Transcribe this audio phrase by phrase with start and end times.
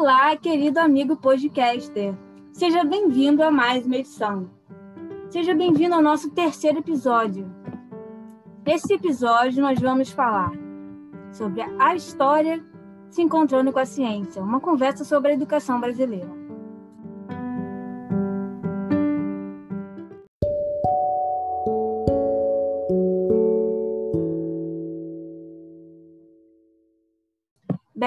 [0.00, 2.14] Olá, querido amigo podcaster.
[2.52, 4.48] Seja bem-vindo a mais uma edição.
[5.28, 7.52] Seja bem-vindo ao nosso terceiro episódio.
[8.64, 10.52] Nesse episódio, nós vamos falar
[11.32, 12.64] sobre a história
[13.10, 16.30] se encontrando com a ciência, uma conversa sobre a educação brasileira.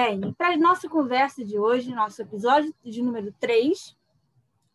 [0.04, 3.96] Bem, para a nossa conversa de hoje, nosso episódio de número 3,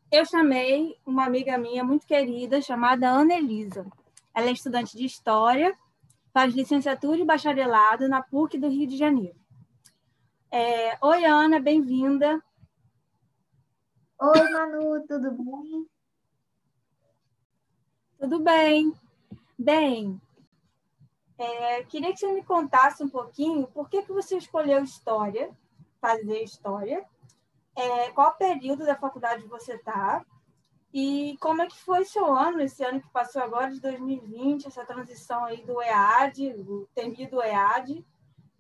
[0.09, 3.86] eu chamei uma amiga minha muito querida chamada Ana Elisa.
[4.34, 5.77] Ela é estudante de História,
[6.34, 9.38] faz licenciatura e bacharelado na PUC do Rio de Janeiro.
[10.50, 10.98] É...
[11.05, 12.41] Oi, Ana, bem-vinda.
[14.22, 15.88] Oi, Manu, tudo bem?
[18.17, 18.94] Tudo bem.
[19.59, 20.22] Bem,
[21.37, 25.52] é, queria que você me contasse um pouquinho por que, que você escolheu história,
[26.02, 27.05] fazer história,
[27.75, 30.25] é, qual período da faculdade você está
[30.94, 34.85] e como é que foi seu ano, esse ano que passou agora, de 2020, essa
[34.85, 38.03] transição aí do EAD, o temido EAD,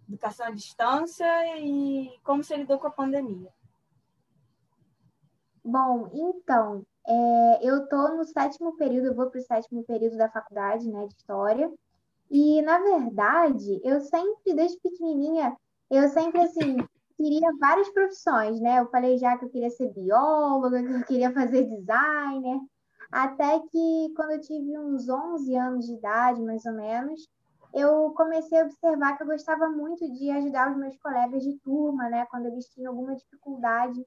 [0.07, 1.25] educação à distância,
[1.57, 3.51] e como você lidou com a pandemia?
[5.63, 10.29] Bom, então, é, eu estou no sétimo período, eu vou para o sétimo período da
[10.29, 11.71] faculdade, né, de História,
[12.29, 15.55] e, na verdade, eu sempre, desde pequenininha,
[15.89, 16.77] eu sempre, assim,
[17.17, 18.79] queria várias profissões, né?
[18.79, 22.59] Eu falei já que eu queria ser bióloga, que eu queria fazer designer,
[23.11, 27.27] até que quando eu tive uns 11 anos de idade, mais ou menos,
[27.73, 32.09] eu comecei a observar que eu gostava muito de ajudar os meus colegas de turma,
[32.09, 32.25] né?
[32.29, 34.05] Quando eles tinham alguma dificuldade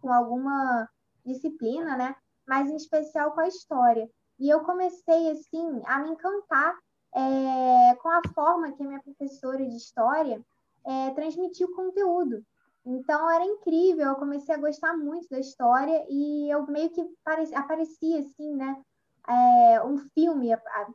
[0.00, 0.88] com alguma
[1.24, 2.14] disciplina, né?
[2.46, 4.08] Mas em especial com a história.
[4.38, 6.76] E eu comecei, assim, a me encantar
[7.14, 10.40] é, com a forma que a minha professora de história
[10.84, 12.44] é, transmitia o conteúdo.
[12.84, 17.06] Então era incrível, eu comecei a gostar muito da história e eu meio que
[17.54, 18.82] aparecia assim, né?
[19.28, 20.48] É, um filme,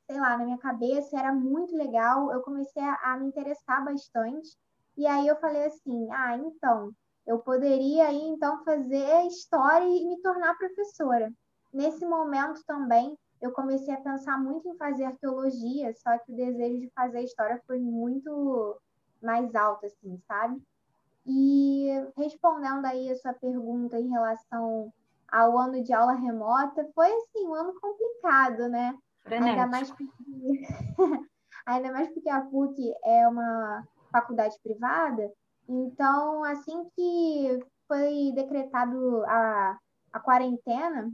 [0.06, 4.50] sei lá, na minha cabeça, era muito legal, eu comecei a, a, me interessar bastante,
[4.98, 6.92] e aí eu falei assim, ah, então,
[7.26, 11.32] eu poderia aí, então, fazer história e me tornar professora.
[11.72, 16.80] Nesse momento também, eu comecei a pensar muito em fazer arqueologia, só que o desejo
[16.80, 18.80] de fazer história foi muito
[19.22, 20.62] mais alto, assim, sabe?
[21.26, 24.92] E respondendo aí a sua pergunta em relação
[25.30, 28.98] ao ano de aula remota, foi assim, um ano complicado, né?
[29.26, 30.06] Ainda mais porque
[31.66, 35.30] ainda mais porque a PUC é uma faculdade privada,
[35.68, 39.78] então assim que foi decretado a,
[40.14, 41.12] a quarentena,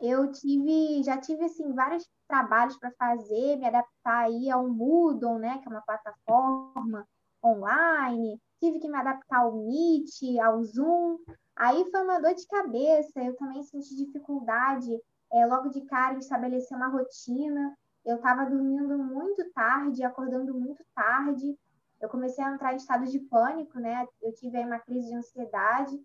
[0.00, 5.58] eu tive, já tive assim vários trabalhos para fazer, me adaptar aí ao Moodle, né,
[5.58, 7.06] que é uma plataforma
[7.44, 11.18] online, tive que me adaptar ao Meet, ao Zoom.
[11.56, 14.90] Aí foi uma dor de cabeça, eu também senti dificuldade
[15.32, 17.76] é, logo de cara em estabelecer uma rotina.
[18.04, 21.56] Eu estava dormindo muito tarde, acordando muito tarde.
[22.00, 24.06] Eu comecei a entrar em estado de pânico, né?
[24.22, 26.00] Eu tive aí uma crise de ansiedade.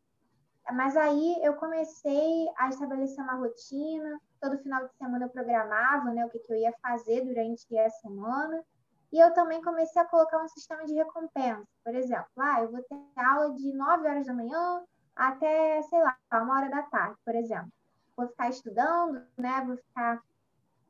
[0.72, 6.26] Mas aí eu comecei a estabelecer uma rotina, todo final de semana eu programava né,
[6.26, 8.64] o que, que eu ia fazer durante a semana,
[9.12, 11.68] e eu também comecei a colocar um sistema de recompensa.
[11.84, 14.84] Por exemplo, ah, eu vou ter aula de 9 horas da manhã
[15.16, 17.72] até, sei lá, uma hora da tarde, por exemplo.
[18.16, 19.64] Vou ficar estudando, né?
[19.66, 20.22] Vou ficar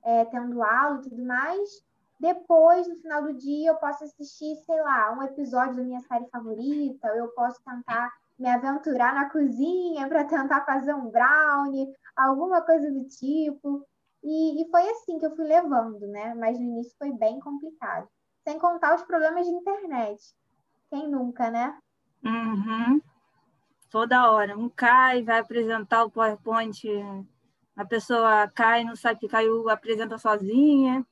[0.04, 1.84] é, tendo aula e tudo mais.
[2.20, 6.30] Depois, no final do dia, eu posso assistir, sei lá, um episódio da minha série
[6.30, 8.10] favorita, eu posso tentar
[8.44, 13.88] me aventurar na cozinha para tentar fazer um brownie, alguma coisa do tipo.
[14.22, 16.36] E, e, foi assim que eu fui levando, né?
[16.36, 18.06] Mas no início foi bem complicado.
[18.46, 20.22] Sem contar os problemas de internet.
[20.90, 21.78] Quem nunca, né?
[22.22, 23.02] Uhum.
[23.90, 24.58] Toda hora.
[24.58, 26.86] Um cai, vai apresentar o PowerPoint,
[27.78, 31.06] a pessoa cai, não sabe que caiu, apresenta sozinha.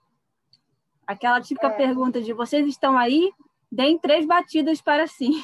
[1.08, 1.78] Aquela típica é.
[1.78, 3.32] pergunta de vocês estão aí?
[3.72, 5.42] Deem três batidas para sim.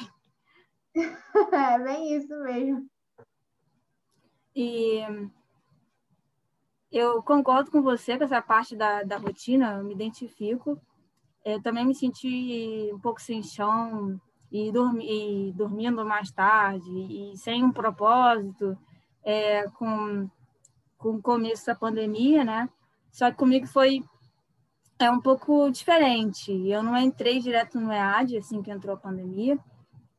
[1.52, 2.88] É bem isso mesmo.
[4.54, 5.00] E
[6.90, 10.80] eu concordo com você com essa parte da, da rotina, eu me identifico.
[11.44, 14.20] Eu também me senti um pouco sem chão
[14.50, 18.76] e, dormi, e dormindo mais tarde e sem um propósito
[19.22, 20.28] é, com,
[20.96, 22.68] com o começo da pandemia, né?
[23.12, 24.02] Só que comigo foi
[24.98, 26.50] é um pouco diferente.
[26.68, 29.58] Eu não entrei direto no EAD assim que entrou a pandemia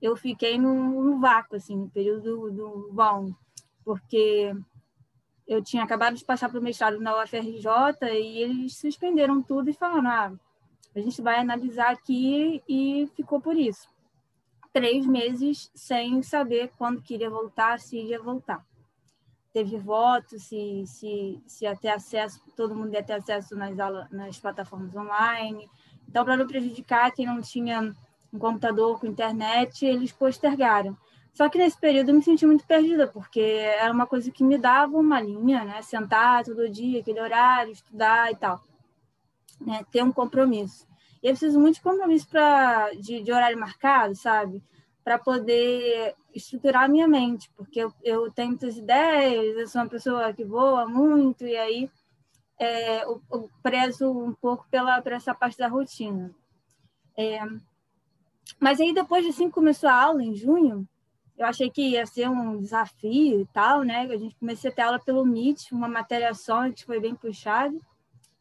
[0.02, 3.34] eu fiquei no, no vácuo, assim, no período do, bom,
[3.84, 4.54] porque
[5.48, 7.68] eu tinha acabado de passar para o mestrado na UFRJ
[8.04, 10.32] e eles suspenderam tudo e falaram, ah,
[10.96, 13.88] a gente vai analisar aqui e ficou por isso.
[14.72, 18.64] três meses sem saber quando queria voltar, se iria voltar.
[19.52, 24.10] Teve voto, se, se, se ia ter acesso, todo mundo ia ter acesso nas, aulas,
[24.12, 25.68] nas plataformas online.
[26.08, 27.96] Então, para não prejudicar quem não tinha
[28.34, 30.98] um computador com internet, eles postergaram.
[31.34, 34.58] Só que nesse período eu me senti muito perdida, porque era uma coisa que me
[34.58, 35.82] dava uma linha, né?
[35.82, 38.62] Sentar todo dia, aquele horário, estudar e tal.
[39.62, 39.86] Né?
[39.92, 40.88] Ter um compromisso.
[41.22, 44.64] E eu preciso muito de compromisso pra, de, de horário marcado, sabe?
[45.04, 49.90] Para poder estruturar a minha mente, porque eu, eu tenho muitas ideias, eu sou uma
[49.90, 51.90] pessoa que voa muito, e aí
[52.60, 56.34] é, eu, eu prezo um pouco pela, por essa parte da rotina.
[57.18, 57.40] É,
[58.60, 60.88] mas aí depois de assim começou a aula em junho,
[61.38, 64.02] eu achei que ia ser um desafio e tal, né?
[64.02, 67.78] A gente comecei a ter aula pelo Meet, uma matéria só, que foi bem puxada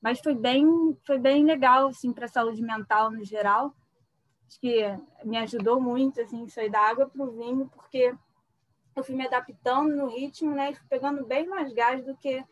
[0.01, 3.75] mas foi bem foi bem legal assim para a saúde mental no geral.
[4.47, 4.83] Acho que
[5.25, 8.15] me ajudou muito assim sair da água para o vinho porque
[8.97, 10.71] eu fui me adaptando no ritmo né?
[10.71, 12.45] E fui pegando bem mais gás do que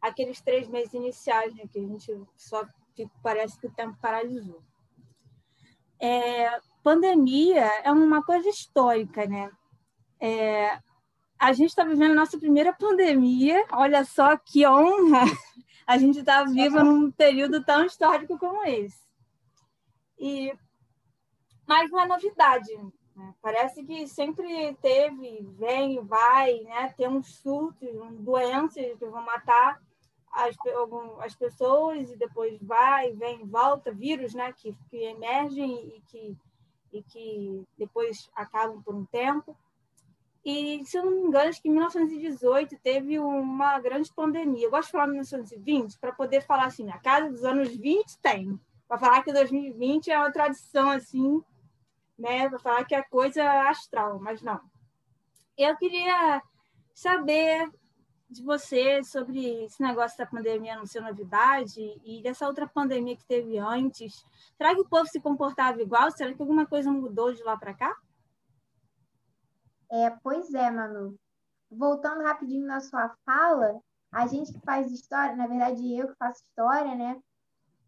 [0.00, 1.64] aqueles três meses iniciais né?
[1.70, 4.62] Que a gente só tipo, parece que o tempo paralisou.
[6.00, 9.50] É, pandemia é uma coisa histórica né
[10.20, 10.78] é,
[11.38, 15.24] a gente está vivendo a nossa primeira pandemia olha só que honra
[15.86, 19.02] a gente está vivo num período tão histórico como esse.
[20.18, 20.52] E
[21.66, 22.70] mas não é novidade.
[23.16, 23.34] Né?
[23.40, 26.92] Parece que sempre teve, vem, vai, né?
[26.96, 27.88] Tem uns surtos,
[28.18, 29.80] doenças que vão matar
[30.30, 30.56] as,
[31.20, 34.52] as pessoas e depois vai, vem, volta, vírus, né?
[34.52, 36.36] Que, que emergem e que,
[36.94, 39.56] e que depois acabam por um tempo.
[40.44, 44.66] E, se eu não me engano, acho que em 1918 teve uma grande pandemia.
[44.66, 48.60] Eu gosto de falar 1920 para poder falar assim, a casa dos anos 20 tem.
[48.86, 51.42] Para falar que 2020 é uma tradição assim,
[52.16, 52.48] né?
[52.48, 54.60] Para falar que é coisa astral, mas não.
[55.58, 56.42] Eu queria
[56.92, 57.68] saber
[58.28, 63.24] de você sobre esse negócio da pandemia não ser novidade e dessa outra pandemia que
[63.26, 64.24] teve antes.
[64.56, 66.10] Será que o povo se comportava igual?
[66.10, 67.96] Será que alguma coisa mudou de lá para cá?
[69.90, 71.16] É, pois é, Manu.
[71.70, 73.80] Voltando rapidinho na sua fala,
[74.10, 77.20] a gente que faz história, na verdade eu que faço história, né?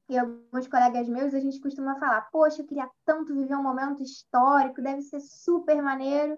[0.08, 4.02] E alguns colegas meus, a gente costuma falar: Poxa, eu queria tanto viver um momento
[4.02, 6.36] histórico, deve ser super maneiro.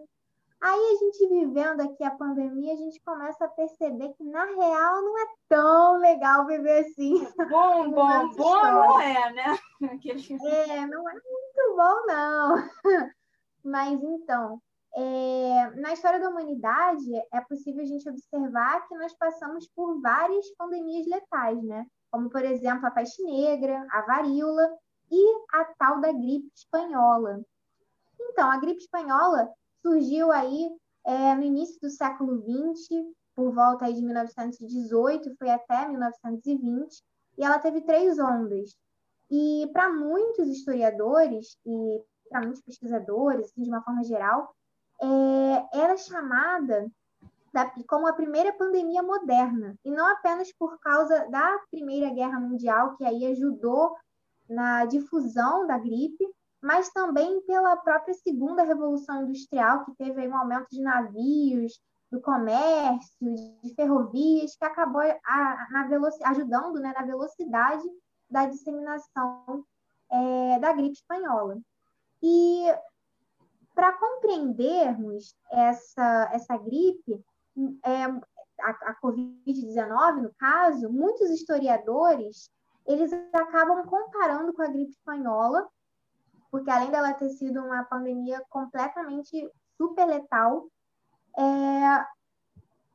[0.60, 5.02] Aí a gente vivendo aqui a pandemia, a gente começa a perceber que na real
[5.02, 7.24] não é tão legal viver assim.
[7.48, 9.58] Bom, bom, bom não é, né?
[10.70, 12.56] É, não é muito bom, não.
[13.62, 14.60] Mas então,
[14.96, 20.50] é, na história da humanidade, é possível a gente observar que nós passamos por várias
[20.56, 21.86] pandemias letais, né?
[22.10, 24.68] Como, por exemplo, a peste negra, a varíola
[25.08, 27.40] e a tal da gripe espanhola.
[28.20, 29.48] Então, a gripe espanhola
[29.82, 30.70] surgiu aí
[31.06, 33.04] é, no início do século XX,
[33.34, 37.02] por volta aí de 1918, foi até 1920,
[37.38, 38.76] e ela teve três ondas.
[39.30, 44.54] E para muitos historiadores e para muitos pesquisadores, assim, de uma forma geral,
[45.00, 46.90] é, era chamada
[47.52, 52.96] da, como a primeira pandemia moderna, e não apenas por causa da Primeira Guerra Mundial,
[52.96, 53.96] que aí ajudou
[54.48, 56.26] na difusão da gripe,
[56.62, 63.34] mas também pela própria Segunda Revolução Industrial, que teve um aumento de navios, do comércio,
[63.62, 65.68] de ferrovias, que acabou a,
[66.26, 67.84] ajudando né, na velocidade
[68.30, 69.64] da disseminação
[70.10, 71.58] é, da gripe espanhola.
[72.22, 72.64] E
[73.74, 77.22] para compreendermos essa, essa gripe,
[77.84, 78.04] é,
[78.60, 82.50] a, a Covid-19, no caso, muitos historiadores
[82.86, 85.68] eles acabam comparando com a gripe espanhola,
[86.50, 90.66] porque além dela ter sido uma pandemia completamente super letal,
[91.38, 92.04] é,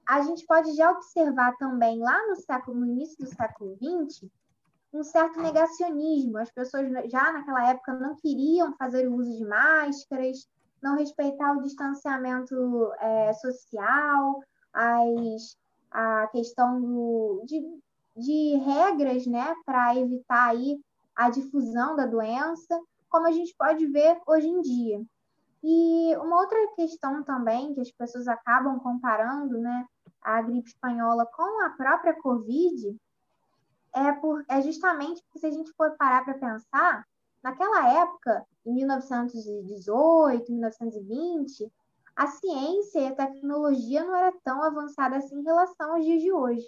[0.07, 4.29] a gente pode já observar também lá no século, no início do século XX,
[4.93, 6.37] um certo negacionismo.
[6.37, 10.47] As pessoas já naquela época não queriam fazer o uso de máscaras,
[10.81, 14.43] não respeitar o distanciamento é, social,
[14.73, 15.57] as,
[15.89, 17.61] a questão do, de,
[18.17, 20.79] de regras né, para evitar aí
[21.15, 22.79] a difusão da doença,
[23.13, 25.05] como a gente pode ver hoje em dia.
[25.63, 29.85] E uma outra questão também que as pessoas acabam comparando né,
[30.19, 32.97] a gripe espanhola com a própria Covid
[33.93, 37.05] é, por, é justamente porque se a gente for parar para pensar,
[37.43, 41.71] naquela época em 1918, 1920,
[42.15, 46.31] a ciência e a tecnologia não era tão avançada assim em relação aos dias de
[46.31, 46.67] hoje.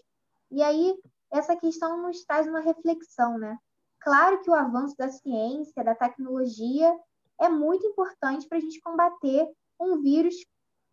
[0.52, 0.96] E aí,
[1.32, 3.58] essa questão nos traz uma reflexão, né?
[4.06, 6.96] Claro que o avanço da ciência, da tecnologia,
[7.42, 10.36] é muito importante para a gente combater um vírus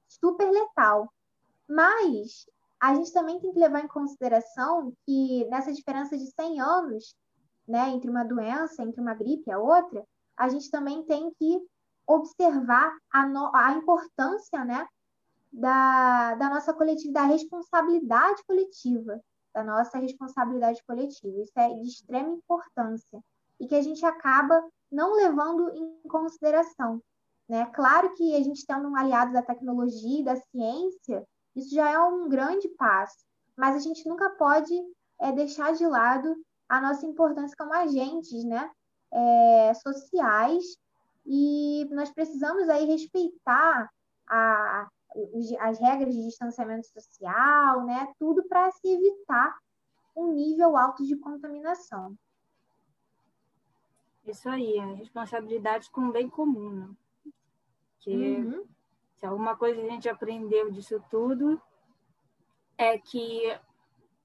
[0.09, 1.13] super letal.
[1.69, 2.47] Mas
[2.81, 7.15] a gente também tem que levar em consideração que nessa diferença de 100 anos,
[7.69, 10.03] né, entre uma doença, entre uma gripe e a outra,
[10.35, 11.61] a gente também tem que
[12.07, 14.89] observar a, no, a importância, né,
[15.53, 19.21] da, da nossa coletiva, da responsabilidade coletiva,
[19.55, 21.41] da nossa responsabilidade coletiva.
[21.41, 23.23] Isso é de extrema importância
[23.61, 27.01] e que a gente acaba não levando em consideração.
[27.49, 27.67] Né?
[27.67, 31.99] Claro que a gente tendo um aliado da tecnologia e da ciência, isso já é
[31.99, 33.19] um grande passo,
[33.57, 34.73] mas a gente nunca pode
[35.21, 36.35] é, deixar de lado
[36.69, 38.71] a nossa importância como agentes né?
[39.15, 40.65] É, sociais
[41.27, 43.91] e nós precisamos aí respeitar
[44.27, 44.89] a,
[45.61, 48.13] as regras de distanciamento social, né?
[48.19, 49.57] Tudo para se evitar
[50.17, 52.17] um nível alto de contaminação.
[54.25, 56.91] Isso aí, é responsabilidade com o bem comum, né?
[58.01, 58.65] Que uhum.
[59.17, 61.61] se alguma coisa a gente aprendeu disso tudo
[62.79, 63.59] é que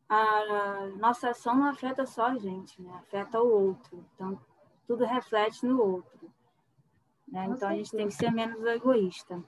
[0.09, 2.93] a nossa ação não afeta só a gente, né?
[2.95, 4.05] Afeta o outro.
[4.13, 4.39] Então,
[4.85, 6.31] tudo reflete no outro.
[7.27, 7.45] Né?
[7.49, 9.43] Então, a gente tem que ser menos egoísta.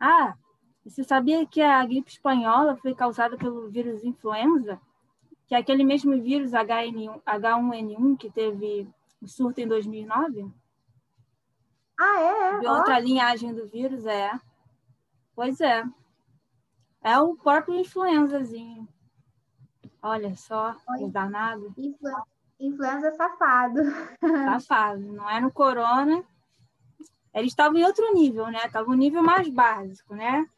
[0.00, 0.36] Ah,
[0.86, 4.80] você sabia que a gripe espanhola foi causada pelo vírus influenza?
[5.48, 8.88] Que é aquele mesmo vírus H1N1 que teve
[9.20, 10.48] o surto em 2009?
[11.98, 12.60] Ah, é?
[12.60, 13.00] De outra oh.
[13.00, 14.30] linhagem do vírus, é.
[15.34, 15.84] Pois é.
[17.02, 18.88] É o próprio influenzazinho.
[20.00, 21.74] Olha só, o danado.
[21.76, 22.10] Influ...
[22.60, 23.80] Influenza safado.
[24.60, 25.00] Safado.
[25.12, 26.24] Não é no corona.
[27.34, 28.64] Eles estavam em outro nível, né?
[28.64, 30.48] Estavam um nível mais básico, né?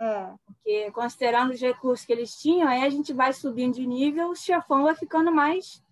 [0.00, 0.34] É.
[0.46, 4.34] Porque considerando os recursos que eles tinham, aí a gente vai subindo de nível, o
[4.34, 5.84] chefão vai ficando mais,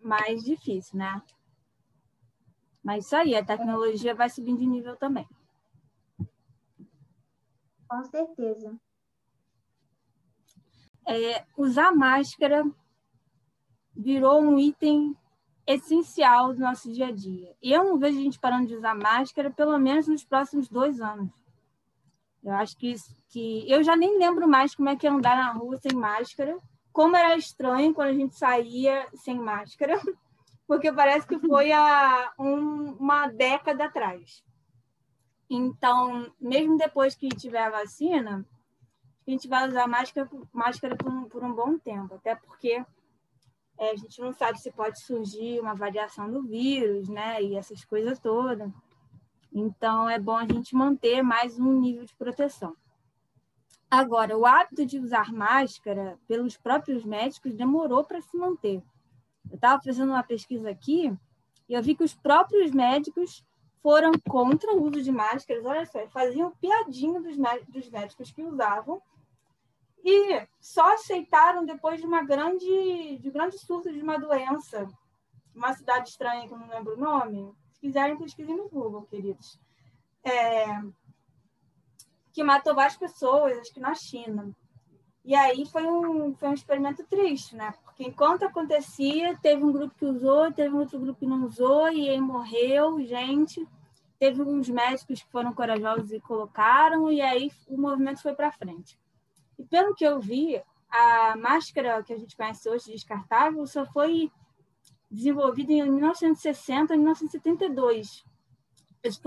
[0.00, 1.22] mais difícil, né?
[2.82, 5.28] Mas isso aí, a tecnologia vai subindo de nível também.
[7.86, 8.80] Com certeza.
[11.06, 12.64] É, usar máscara
[13.94, 15.14] virou um item
[15.66, 17.54] essencial do nosso dia a dia.
[17.60, 21.00] E eu não vejo a gente parando de usar máscara, pelo menos nos próximos dois
[21.00, 21.39] anos.
[22.42, 22.94] Eu acho que,
[23.28, 26.56] que eu já nem lembro mais como é que é andar na rua sem máscara,
[26.92, 29.98] como era estranho quando a gente saía sem máscara,
[30.66, 34.42] porque parece que foi há um, uma década atrás.
[35.48, 38.46] Então, mesmo depois que tiver a vacina,
[39.26, 42.84] a gente vai usar máscara, máscara por, um, por um bom tempo, até porque
[43.78, 47.42] é, a gente não sabe se pode surgir uma variação do vírus, né?
[47.42, 48.70] E essas coisas todas.
[49.52, 52.76] Então, é bom a gente manter mais um nível de proteção.
[53.90, 58.80] Agora, o hábito de usar máscara pelos próprios médicos demorou para se manter.
[59.50, 61.12] Eu estava fazendo uma pesquisa aqui
[61.68, 63.44] e eu vi que os próprios médicos
[63.82, 65.64] foram contra o uso de máscaras.
[65.64, 67.36] Olha só, faziam piadinha dos,
[67.68, 69.02] dos médicos que usavam
[70.04, 74.86] e só aceitaram depois de uma grande, de um grande surto de uma doença,
[75.52, 79.58] uma cidade estranha que eu não lembro o nome, quiserem, pesquisem no Google, queridos.
[80.22, 80.66] É,
[82.32, 84.54] que matou várias pessoas, acho que na China.
[85.24, 87.74] E aí foi um, foi um experimento triste, né?
[87.84, 92.08] Porque enquanto acontecia, teve um grupo que usou, teve outro grupo que não usou, e
[92.08, 93.66] aí morreu gente.
[94.18, 98.98] Teve uns médicos que foram corajosos e colocaram, e aí o movimento foi para frente.
[99.58, 104.30] E pelo que eu vi, a máscara que a gente conhece hoje, descartável, só foi
[105.10, 108.24] desenvolvido em 1960 e 1972.
[109.02, 109.20] Isso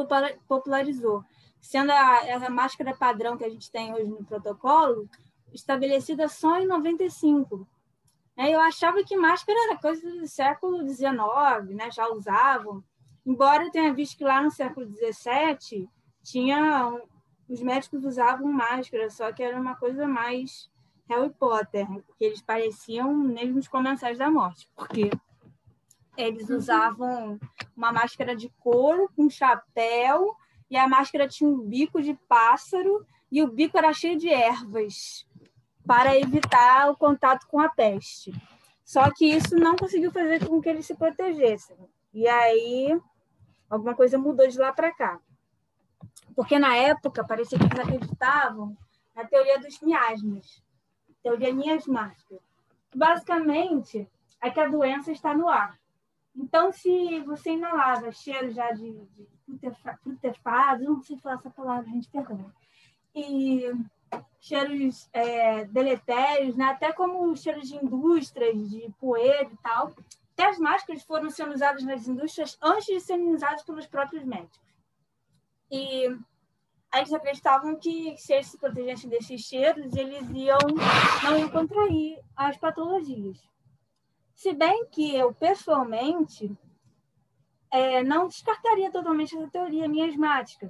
[0.48, 1.24] popularizou,
[1.60, 5.10] sendo a, a máscara padrão que a gente tem hoje no protocolo
[5.52, 7.68] estabelecida só em 95.
[8.36, 11.92] É, eu achava que máscara era coisa do século XIX, né?
[11.92, 12.84] já usavam.
[13.26, 15.88] Embora eu tenha visto que lá no século XVII
[16.24, 17.00] tinha
[17.48, 20.70] os médicos usavam máscara, só que era uma coisa mais
[21.08, 21.86] Harry Potter,
[22.18, 25.12] que eles pareciam mesmo os comensais da morte, porque
[26.18, 26.58] eles uhum.
[26.58, 27.40] usavam
[27.76, 30.36] uma máscara de couro com chapéu
[30.70, 35.26] e a máscara tinha um bico de pássaro e o bico era cheio de ervas
[35.86, 38.32] para evitar o contato com a peste.
[38.84, 41.78] Só que isso não conseguiu fazer com que eles se protegessem.
[42.14, 43.00] E aí
[43.70, 45.20] alguma coisa mudou de lá para cá.
[46.36, 48.78] Porque na época parecia que eles acreditavam
[49.16, 50.64] na teoria dos miasmas,
[51.22, 52.40] teoria miasmática.
[52.96, 54.08] Basicamente,
[54.42, 55.80] é que a doença está no ar.
[56.36, 59.28] Então, se você inalava cheiro já de, de
[60.04, 62.52] putefado, não sei falar essa palavra, gente, perdão,
[63.16, 63.72] e
[64.40, 66.66] cheiros é, deletérios, né?
[66.66, 69.94] até como cheiros de indústrias, de poeira e tal,
[70.34, 74.60] até as máscaras foram sendo usadas nas indústrias antes de serem usadas pelos próprios médicos.
[75.72, 76.18] E
[76.94, 80.60] eles acreditavam que se eles se protegessem desses cheiros, eles iam
[81.24, 83.38] não iam contrair as patologias.
[84.44, 86.52] Se bem que eu, pessoalmente,
[87.72, 90.70] é, não descartaria totalmente essa teoria miasmática.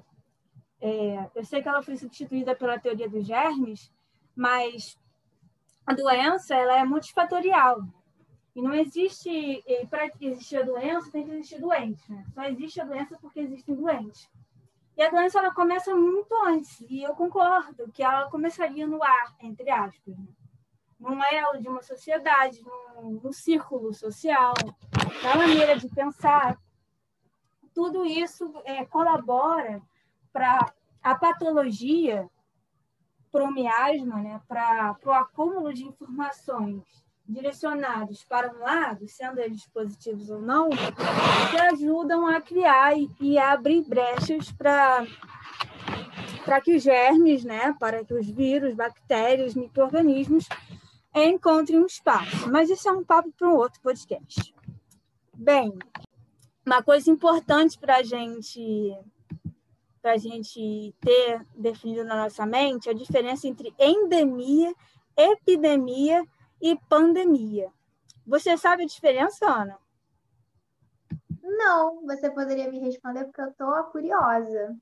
[0.80, 3.92] É, eu sei que ela foi substituída pela teoria dos germes,
[4.36, 4.96] mas
[5.88, 7.82] a doença ela é multifatorial.
[8.56, 12.12] E não existe, para existir a doença, tem que existir doente.
[12.12, 12.24] Né?
[12.32, 14.30] Só existe a doença porque existem doentes.
[14.96, 19.36] E a doença ela começa muito antes, e eu concordo que ela começaria no ar,
[19.42, 20.16] entre aspas.
[20.16, 20.28] Né?
[21.04, 24.54] Num elo de uma sociedade, num, num círculo social,
[25.22, 26.58] na maneira de pensar.
[27.74, 29.82] Tudo isso é, colabora
[30.32, 32.30] para a patologia,
[33.30, 34.42] para o miasma, né?
[34.48, 36.82] para o acúmulo de informações
[37.28, 43.38] direcionados para um lado, sendo eles positivos ou não, que ajudam a criar e, e
[43.38, 45.06] abrir brechas para
[46.46, 50.46] para que os germes, né, para que os vírus, bactérias, micro-organismos
[51.16, 52.50] encontrem um espaço.
[52.50, 54.54] Mas isso é um papo para um outro podcast.
[55.34, 55.78] Bem,
[56.66, 58.96] uma coisa importante para a gente
[60.04, 64.76] a gente ter definido na nossa mente a diferença entre endemia,
[65.16, 66.26] epidemia
[66.62, 67.72] e pandemia.
[68.28, 69.80] Você sabe a diferença, Ana?
[71.42, 74.76] Não, você poderia me responder porque eu estou curiosa.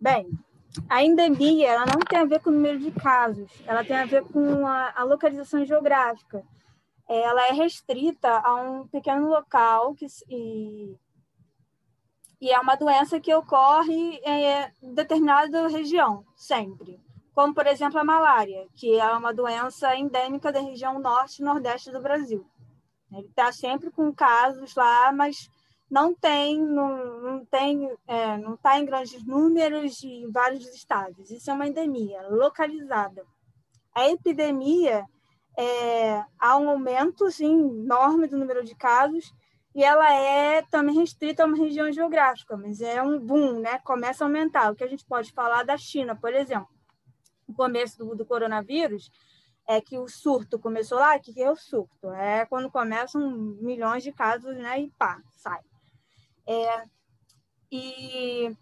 [0.00, 0.30] Bem,
[0.88, 4.04] a endemia ela não tem a ver com o número de casos, ela tem a
[4.04, 6.42] ver com a, a localização geográfica.
[7.08, 10.94] Ela é restrita a um pequeno local que, e,
[12.40, 17.00] e é uma doença que ocorre em determinada região, sempre
[17.38, 21.92] como, por exemplo, a malária, que é uma doença endêmica da região norte e nordeste
[21.92, 22.44] do Brasil.
[23.12, 25.48] Ele está sempre com casos lá, mas
[25.90, 31.30] não tem, não, não tem, é, não está em grandes números em vários estados.
[31.30, 33.24] Isso é uma endemia localizada.
[33.94, 35.04] A epidemia
[35.58, 39.32] é, há um aumento sim, enorme do número de casos
[39.74, 43.78] e ela é também restrita a uma região geográfica, mas é um boom, né?
[43.80, 44.70] Começa a aumentar.
[44.70, 46.78] O que a gente pode falar da China, por exemplo
[47.48, 49.10] o começo do, do coronavírus,
[49.66, 52.10] é que o surto começou lá, que é o surto?
[52.12, 55.60] É quando começam milhões de casos, né, e pá, sai.
[56.48, 56.84] É,
[57.70, 58.56] e,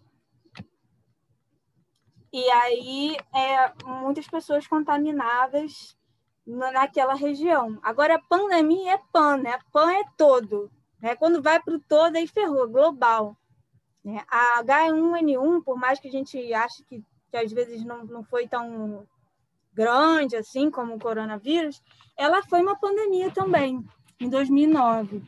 [2.33, 5.97] e aí, é, muitas pessoas contaminadas
[6.45, 7.79] naquela região.
[7.81, 9.57] Agora, pandemia é pan, né?
[9.71, 10.69] Pan é todo.
[11.01, 11.15] Né?
[11.15, 13.37] Quando vai para o todo, aí ferrou, global.
[14.03, 14.23] Né?
[14.29, 18.47] A H1N1, por mais que a gente ache que que às vezes não, não foi
[18.47, 19.07] tão
[19.73, 21.81] grande assim como o coronavírus,
[22.15, 23.85] ela foi uma pandemia também,
[24.19, 25.21] em 2009.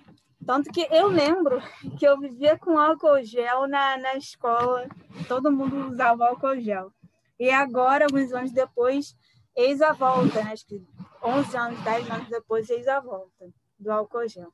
[0.45, 1.61] Tanto que eu lembro
[1.97, 4.87] que eu vivia com álcool gel na, na escola,
[5.27, 6.91] todo mundo usava álcool gel.
[7.39, 9.15] E agora, alguns anos depois,
[9.55, 10.51] eis a volta, né?
[10.51, 10.81] Acho que
[11.23, 14.51] 11 anos, 10 anos depois, eis a volta do álcool gel.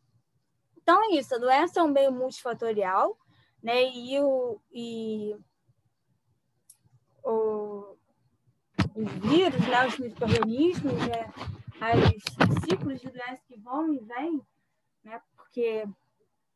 [0.78, 3.17] Então é isso, a doença é um meio multifatorial,
[3.62, 3.84] né?
[3.84, 5.36] E, o, e
[7.24, 7.95] o,
[8.95, 11.34] os vírus, né, os micro-organismos, né,
[12.06, 14.41] os ciclos de doença que vão e vêm,
[15.56, 15.88] porque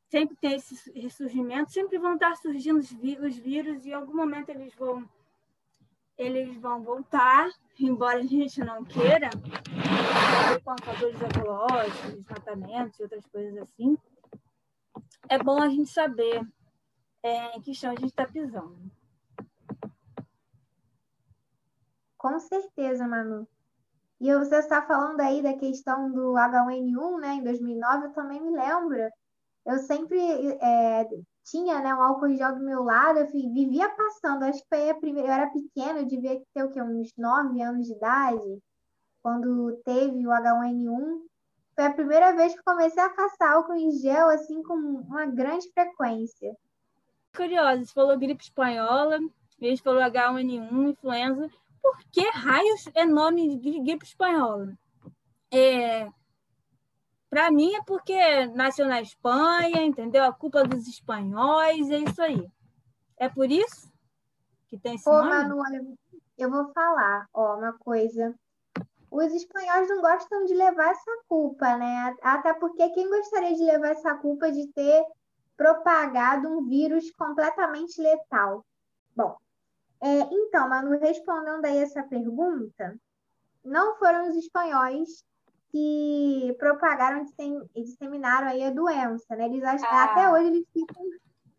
[0.09, 4.49] sempre tem esse ressurgimento, sempre vão estar surgindo os, os vírus e em algum momento
[4.49, 5.07] eles vão
[6.17, 9.29] eles vão voltar, embora a gente não queira,
[10.65, 13.97] com fatores ecológicos, desmatamentos e outras coisas assim.
[15.29, 16.45] É bom a gente saber
[17.23, 18.91] é, em que chão a gente está pisando.
[22.17, 23.47] Com certeza, Manu.
[24.19, 27.33] E você está falando aí da questão do H1N1, né?
[27.35, 29.09] Em 2009, eu também me lembro.
[29.65, 30.19] Eu sempre
[30.61, 31.07] é,
[31.45, 34.43] tinha né, um álcool gel do meu lado, eu vivia passando.
[34.43, 35.29] Acho que foi a primeira.
[35.29, 36.81] Eu era pequena, eu devia ter o quê?
[36.81, 38.59] Uns 9 anos de idade,
[39.23, 41.21] quando teve o H1N1.
[41.75, 45.71] Foi a primeira vez que comecei a passar álcool em gel assim com uma grande
[45.71, 46.53] frequência.
[47.33, 49.17] Curiosa, você falou gripe espanhola,
[49.61, 51.49] gente falou H1N1, influenza
[51.81, 54.73] por que raios é nome de gripe espanhola?
[55.51, 56.07] É,
[57.29, 60.23] para mim é porque nasceu na Espanha, entendeu?
[60.23, 62.49] A culpa dos espanhóis, é isso aí.
[63.17, 63.91] É por isso
[64.67, 65.29] que tem esse Ô, nome?
[65.29, 65.97] Manu,
[66.37, 68.33] eu vou falar, ó, uma coisa.
[69.11, 72.15] Os espanhóis não gostam de levar essa culpa, né?
[72.21, 75.03] Até porque quem gostaria de levar essa culpa de ter
[75.57, 78.65] propagado um vírus completamente letal?
[79.15, 79.35] Bom,
[80.01, 82.97] é, então, Manu, respondendo aí essa pergunta,
[83.63, 85.23] não foram os espanhóis
[85.71, 87.25] que propagaram
[87.75, 89.45] e disseminaram aí a doença, né?
[89.45, 90.03] Eles acham, ah.
[90.05, 91.03] até hoje eles ficam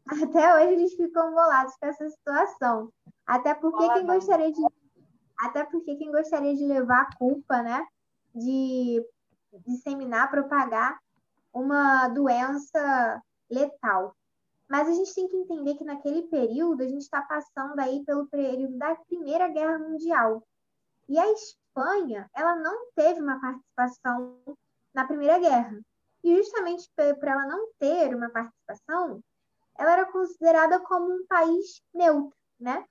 [0.25, 2.93] até hoje eles ficam bolados com essa situação.
[3.27, 4.61] Até porque quem gostaria de
[5.39, 7.87] até porque quem gostaria de levar a culpa, né,
[8.35, 9.03] de
[9.67, 10.99] disseminar, propagar
[11.53, 14.15] uma doença letal.
[14.71, 18.29] Mas a gente tem que entender que naquele período a gente está passando aí pelo
[18.29, 20.47] período da Primeira Guerra Mundial.
[21.09, 24.39] E a Espanha, ela não teve uma participação
[24.95, 25.77] na Primeira Guerra.
[26.23, 29.21] E justamente por ela não ter uma participação,
[29.77, 32.85] ela era considerada como um país neutro, né?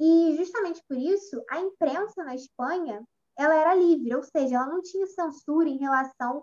[0.00, 4.80] E justamente por isso, a imprensa na Espanha, ela era livre, ou seja, ela não
[4.80, 6.42] tinha censura em relação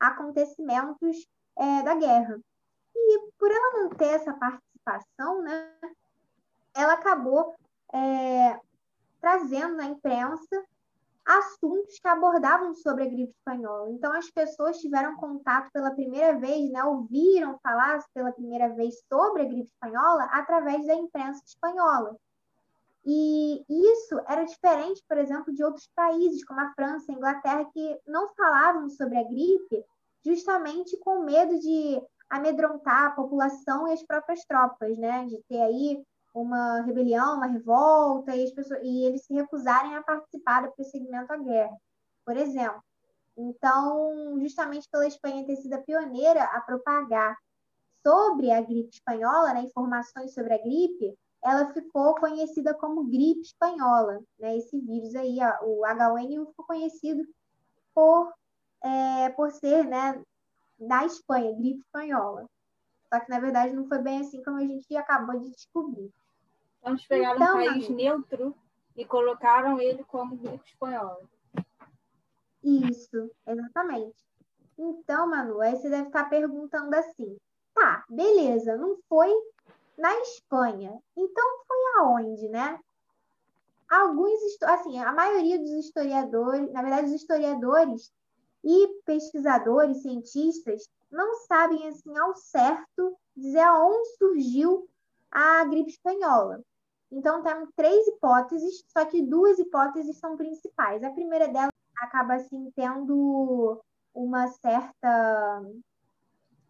[0.00, 1.26] a acontecimentos
[1.58, 2.40] é, da guerra.
[3.00, 5.72] E por ela não ter essa participação, né,
[6.74, 7.54] ela acabou
[7.92, 8.60] é,
[9.20, 10.64] trazendo na imprensa
[11.24, 13.90] assuntos que abordavam sobre a gripe espanhola.
[13.90, 19.42] Então, as pessoas tiveram contato pela primeira vez, né, ouviram falar pela primeira vez sobre
[19.42, 22.16] a gripe espanhola através da imprensa espanhola.
[23.04, 28.00] E isso era diferente, por exemplo, de outros países, como a França a Inglaterra, que
[28.06, 29.84] não falavam sobre a gripe
[30.24, 35.26] justamente com medo de amedrontar a população e as próprias tropas, né?
[35.26, 36.02] De ter aí
[36.34, 41.32] uma rebelião, uma revolta, e, as pessoas, e eles se recusarem a participar do prosseguimento
[41.32, 41.76] à guerra,
[42.24, 42.82] por exemplo.
[43.36, 47.36] Então, justamente pela Espanha ter sido a pioneira a propagar
[48.06, 54.20] sobre a gripe espanhola, né, informações sobre a gripe, ela ficou conhecida como gripe espanhola.
[54.38, 54.56] Né?
[54.56, 57.24] Esse vírus aí, o H1N1, ficou conhecido
[57.94, 58.32] por,
[58.82, 60.20] é, por ser né,
[60.78, 62.48] da Espanha, gripe espanhola.
[63.12, 66.12] Só que, na verdade, não foi bem assim como a gente acabou de descobrir.
[66.80, 68.54] Então, eles pegaram então, um país neutro
[68.96, 71.20] e colocaram ele como gripe espanhola.
[72.62, 74.16] Isso, exatamente.
[74.78, 77.36] Então, Manu, aí você deve estar perguntando assim:
[77.74, 79.32] tá, beleza, não foi
[79.96, 80.96] na Espanha.
[81.16, 82.78] Então, foi aonde, né?
[83.88, 88.12] Alguns, assim, a maioria dos historiadores, na verdade, os historiadores
[88.64, 94.88] e pesquisadores, cientistas, não sabem assim ao certo dizer aonde surgiu
[95.30, 96.62] a gripe espanhola.
[97.10, 101.02] Então, temos três hipóteses, só que duas hipóteses são principais.
[101.02, 103.80] A primeira delas acaba assim tendo
[104.14, 105.62] uma certa.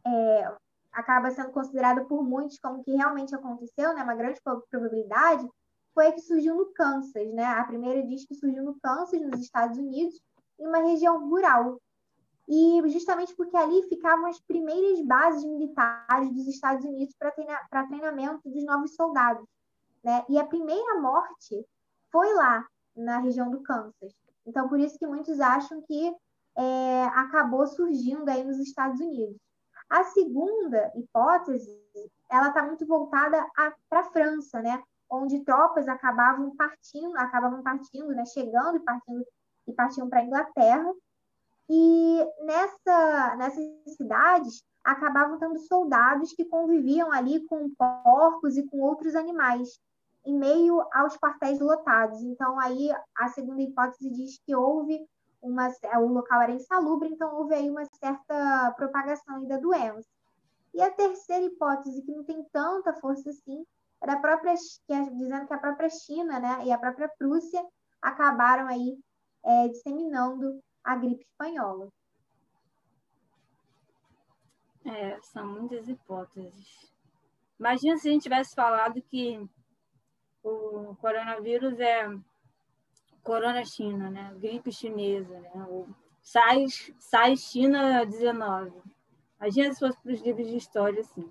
[0.07, 0.53] É,
[0.93, 4.03] acaba sendo considerada por muitos como que realmente aconteceu, né?
[4.03, 5.49] Uma grande probabilidade
[5.93, 7.45] foi a que surgiu no Kansas, né?
[7.45, 10.21] A primeira diz que surgiu no Kansas, nos Estados Unidos,
[10.59, 11.81] em uma região rural.
[12.49, 18.49] E justamente porque ali ficavam as primeiras bases militares dos Estados Unidos para treina, treinamento
[18.49, 19.47] dos novos soldados.
[20.03, 20.25] Né?
[20.29, 21.67] E a primeira morte
[22.11, 22.67] foi lá,
[22.99, 24.13] na região do Kansas.
[24.45, 26.15] Então, por isso que muitos acham que
[26.57, 29.37] é, acabou surgindo aí nos Estados Unidos.
[29.89, 31.71] A segunda hipótese,
[32.29, 33.47] ela está muito voltada
[33.89, 34.83] para a França, né?
[35.09, 38.25] Onde tropas acabavam partindo, acabavam partindo, né?
[38.27, 39.25] Chegando e partindo
[39.69, 40.93] e partiam para a Inglaterra
[41.69, 49.15] e nessa, nessas cidades acabavam tendo soldados que conviviam ali com porcos e com outros
[49.15, 49.79] animais,
[50.25, 52.23] em meio aos quartéis lotados.
[52.23, 55.07] Então, aí a segunda hipótese diz que houve
[55.43, 55.69] uma.
[55.99, 60.09] O local era insalubre, então houve aí uma certa propagação da doença.
[60.73, 63.65] E a terceira hipótese, que não tem tanta força assim,
[64.07, 64.55] da própria,
[64.89, 67.63] é, dizendo que a própria China né, e a própria Prússia
[68.01, 68.99] acabaram aí
[69.45, 71.89] é, disseminando a gripe espanhola.
[74.85, 76.93] É, são muitas hipóteses.
[77.59, 79.39] Imagina se a gente tivesse falado que
[80.43, 82.09] o coronavírus é
[83.23, 84.35] corona china, né?
[84.39, 85.67] Gripe chinesa, né?
[85.69, 85.87] O
[86.23, 88.73] SARS, SARS China 19.
[89.41, 91.29] Imagina se fosse para os livros de história assim.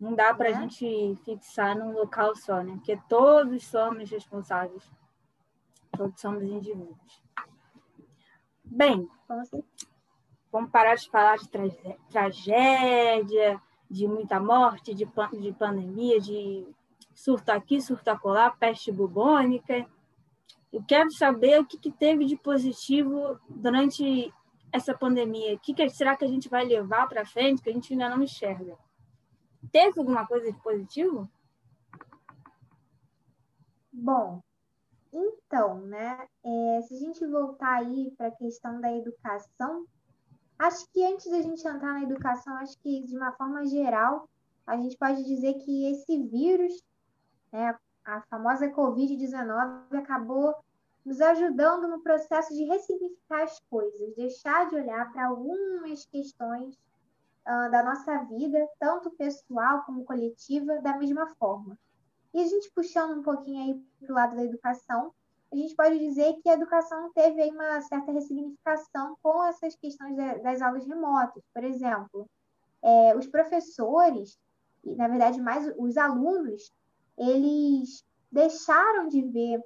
[0.00, 0.54] Não dá para a é.
[0.54, 2.72] gente fixar num local só, né?
[2.74, 4.90] Porque todos somos responsáveis.
[6.00, 7.22] Todos somos indivíduos.
[8.64, 9.06] Bem,
[10.50, 11.62] vamos parar de falar de tra
[12.08, 13.60] tragédia,
[13.90, 16.66] de muita morte, de, de pandemia, de
[17.14, 19.86] surto aqui, surto acolá, peste bubônica.
[20.72, 24.32] Eu quero saber o que, que teve de positivo durante
[24.72, 25.56] essa pandemia.
[25.56, 28.08] O que, que será que a gente vai levar para frente que a gente ainda
[28.08, 28.74] não enxerga?
[29.70, 31.30] Teve alguma coisa de positivo?
[33.92, 34.42] Bom,
[35.12, 39.84] então, né, é, se a gente voltar aí para a questão da educação,
[40.58, 44.28] acho que antes da gente entrar na educação, acho que de uma forma geral,
[44.66, 46.82] a gente pode dizer que esse vírus,
[47.52, 50.54] né, a famosa Covid-19, acabou
[51.04, 57.70] nos ajudando no processo de ressignificar as coisas, deixar de olhar para algumas questões uh,
[57.70, 61.76] da nossa vida, tanto pessoal como coletiva, da mesma forma.
[62.32, 65.12] E a gente puxando um pouquinho aí para o lado da educação,
[65.52, 70.16] a gente pode dizer que a educação teve aí uma certa ressignificação com essas questões
[70.42, 71.42] das aulas remotas.
[71.52, 72.28] Por exemplo,
[72.82, 74.38] é, os professores,
[74.84, 76.72] e na verdade mais os alunos,
[77.18, 79.60] eles deixaram de ver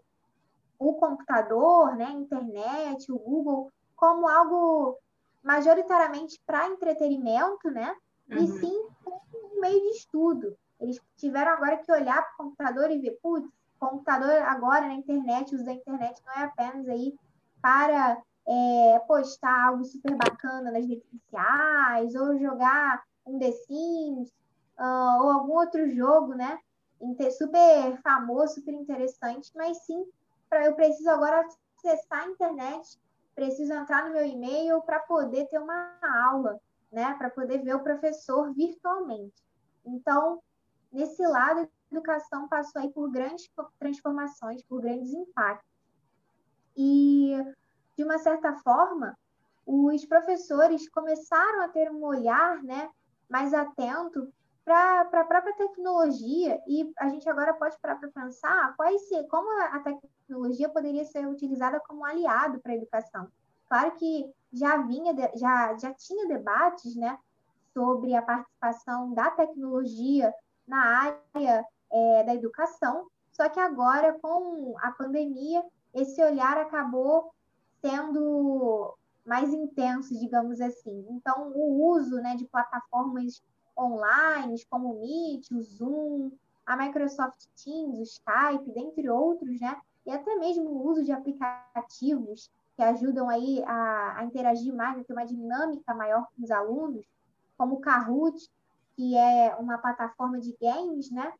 [0.78, 4.98] o computador, né, a internet, o Google, como algo
[5.42, 7.94] majoritariamente para entretenimento, né?
[8.30, 8.38] Uhum.
[8.38, 8.88] E sim
[9.34, 10.56] um meio de estudo.
[10.84, 15.54] Eles tiveram agora que olhar para o computador e ver, putz, computador agora na internet,
[15.54, 17.14] uso da internet não é apenas aí
[17.60, 24.28] para é, postar algo super bacana nas redes sociais, ou jogar um The Sims,
[24.78, 26.58] uh, ou algum outro jogo, né?
[27.38, 30.04] Super famoso, super interessante, mas sim,
[30.48, 31.46] para eu preciso agora
[31.78, 32.98] acessar a internet,
[33.34, 35.96] preciso entrar no meu e-mail para poder ter uma
[36.28, 36.60] aula,
[36.92, 37.14] né?
[37.18, 39.42] Para poder ver o professor virtualmente.
[39.84, 40.40] Então,
[40.94, 45.68] nesse lado, a educação passou aí por grandes transformações, por grandes impactos.
[46.76, 47.36] E,
[47.96, 49.16] de uma certa forma,
[49.66, 52.90] os professores começaram a ter um olhar né,
[53.28, 54.32] mais atento
[54.64, 59.78] para a própria tecnologia e a gente agora pode parar para pensar quais, como a
[59.80, 63.28] tecnologia poderia ser utilizada como aliado para a educação.
[63.68, 67.18] Claro que já vinha, já, já tinha debates né,
[67.74, 70.32] sobre a participação da tecnologia
[70.66, 77.32] na área é, da educação, só que agora, com a pandemia, esse olhar acabou
[77.80, 81.06] sendo mais intenso, digamos assim.
[81.10, 83.42] Então, o uso né, de plataformas
[83.76, 86.30] online, como o Meet, o Zoom,
[86.64, 89.76] a Microsoft Teams, o Skype, dentre outros, né?
[90.06, 95.04] E até mesmo o uso de aplicativos que ajudam aí a, a interagir mais, a
[95.04, 97.06] ter uma dinâmica maior com os alunos,
[97.56, 98.50] como o Kahoot,
[98.96, 101.32] que é uma plataforma de games, né?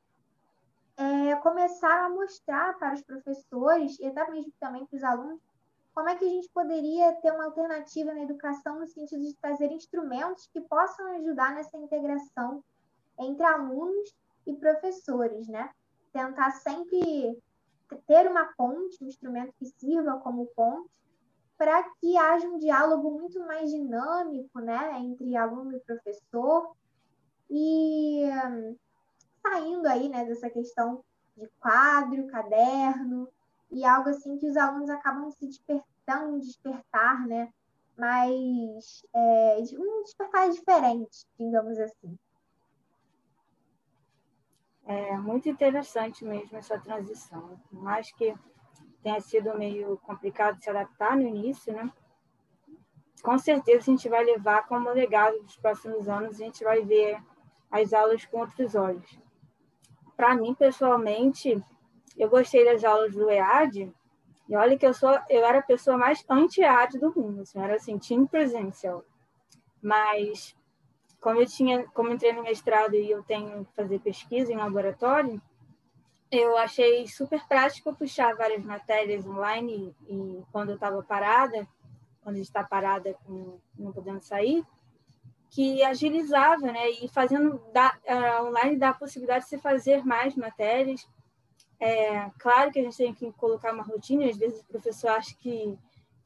[0.97, 5.40] É, começaram a mostrar para os professores e até mesmo também para os alunos
[5.93, 9.71] como é que a gente poderia ter uma alternativa na educação no sentido de trazer
[9.71, 12.62] instrumentos que possam ajudar nessa integração
[13.19, 14.12] entre alunos
[14.45, 15.71] e professores, né?
[16.12, 17.40] Tentar sempre
[18.07, 20.90] ter uma ponte, um instrumento que sirva como ponte,
[21.57, 26.75] para que haja um diálogo muito mais dinâmico, né, entre aluno e professor,
[27.50, 28.76] e um,
[29.42, 31.04] saindo aí, né, dessa questão
[31.37, 33.28] de quadro, caderno,
[33.70, 37.52] e algo assim que os alunos acabam se despertando, despertar, né,
[37.96, 42.18] mas é, um despertar diferente, digamos assim.
[44.87, 47.59] É muito interessante mesmo essa transição.
[47.72, 48.35] Mais que
[49.02, 51.90] tenha sido meio complicado se adaptar no início, né?
[53.22, 57.18] Com certeza a gente vai levar como legado dos próximos anos, a gente vai ver
[57.74, 59.18] as aulas com outros olhos.
[60.16, 61.60] Para mim, pessoalmente,
[62.16, 63.92] eu gostei das aulas do EAD,
[64.48, 67.74] e olha que eu sou, eu era a pessoa mais anti-EAD do mundo, assim, era
[67.74, 69.02] assim, time presencial.
[69.82, 70.54] Mas
[71.20, 75.40] como eu tinha, como entrei no mestrado e eu tenho que fazer pesquisa em laboratório,
[76.30, 81.66] eu achei super prático puxar várias matérias online e, e quando eu estava parada,
[82.22, 84.64] quando a gente está parada com, não podendo sair,
[85.55, 86.90] que agilizava, né?
[86.90, 91.09] E fazendo da, uh, online dá a possibilidade de se fazer mais matérias.
[91.79, 95.33] É, claro que a gente tem que colocar uma rotina, às vezes o professor acha
[95.37, 95.79] que,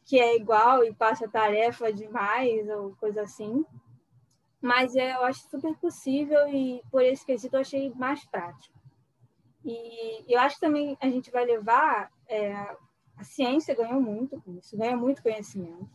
[0.07, 3.67] que é igual e passa tarefa demais ou coisa assim.
[4.63, 8.79] Mas é, eu acho super possível e por esse quesito eu achei mais prático.
[9.63, 12.11] E eu acho que também a gente vai levar.
[12.27, 12.53] É,
[13.15, 15.91] a ciência ganhou muito com isso, ganha muito conhecimento.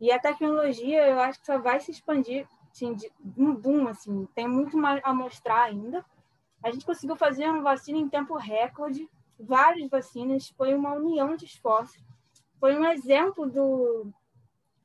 [0.00, 4.26] E a tecnologia, eu acho que só vai se expandir assim, de um boom, assim,
[4.34, 6.04] tem muito mais a mostrar ainda.
[6.62, 11.46] A gente conseguiu fazer uma vacina em tempo recorde, várias vacinas, foi uma união de
[11.46, 12.02] esforços,
[12.58, 14.12] foi um exemplo do,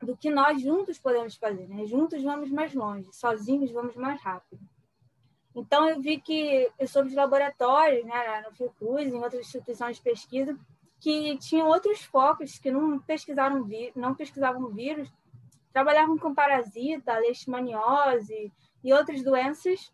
[0.01, 1.85] do que nós juntos podemos fazer, né?
[1.85, 4.61] Juntos vamos mais longe, sozinhos vamos mais rápido.
[5.53, 10.01] Então, eu vi que eu soube de laboratórios, né, no Fiocruz, em outras instituições de
[10.01, 10.57] pesquisa,
[10.99, 15.09] que tinham outros focos que não pesquisaram não pesquisavam vírus,
[15.75, 18.49] trabalhavam com parasita, leishmaniose
[18.81, 19.91] e outras doenças,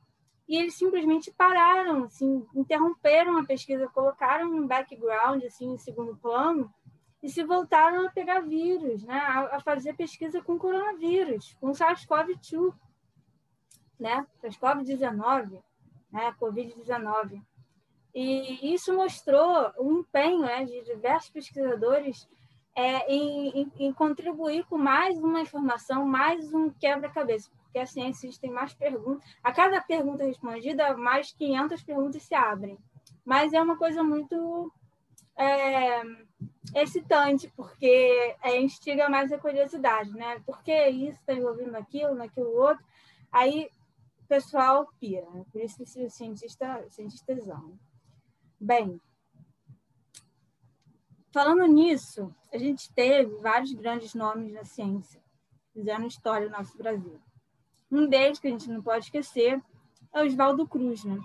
[0.47, 6.71] e eles simplesmente pararam, assim, interromperam a pesquisa, colocaram um background, assim, em segundo plano,
[7.23, 12.75] e se voltaram a pegar vírus, né, a, a fazer pesquisa com coronavírus, com SARS-CoV-2,
[13.99, 15.63] né, SARS-CoV-19,
[16.11, 17.41] né, Covid-19.
[18.13, 22.29] E isso mostrou o empenho né, de diversos pesquisadores
[22.75, 28.29] é, em, em, em, contribuir com mais uma informação, mais um quebra-cabeça, porque a ciência
[28.39, 29.27] tem mais perguntas.
[29.43, 32.77] A cada pergunta respondida, mais 500 perguntas se abrem.
[33.25, 34.71] Mas é uma coisa muito
[35.37, 36.01] é,
[36.75, 40.39] excitante, porque é, instiga mais a curiosidade, né?
[40.45, 42.83] Por que isso está envolvendo naquilo, naquilo outro?
[43.31, 43.69] Aí
[44.23, 45.45] o pessoal pira, né?
[45.51, 47.77] por isso que o cientista, cientistas amam.
[48.59, 49.01] Bem,
[51.33, 55.21] falando nisso, a gente teve vários grandes nomes na ciência,
[55.73, 57.19] fizeram história no nosso Brasil.
[57.91, 59.61] Um deles, que a gente não pode esquecer,
[60.13, 61.19] é o Oswaldo Cruz, né?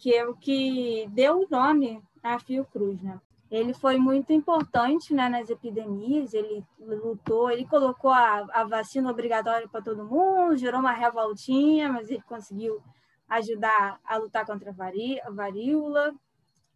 [0.00, 3.00] que é o que deu o nome à Fiocruz.
[3.02, 3.20] Né?
[3.50, 9.68] Ele foi muito importante né, nas epidemias, ele lutou, ele colocou a, a vacina obrigatória
[9.68, 12.82] para todo mundo, gerou uma revoltinha, mas ele conseguiu
[13.28, 16.14] ajudar a lutar contra a varíola.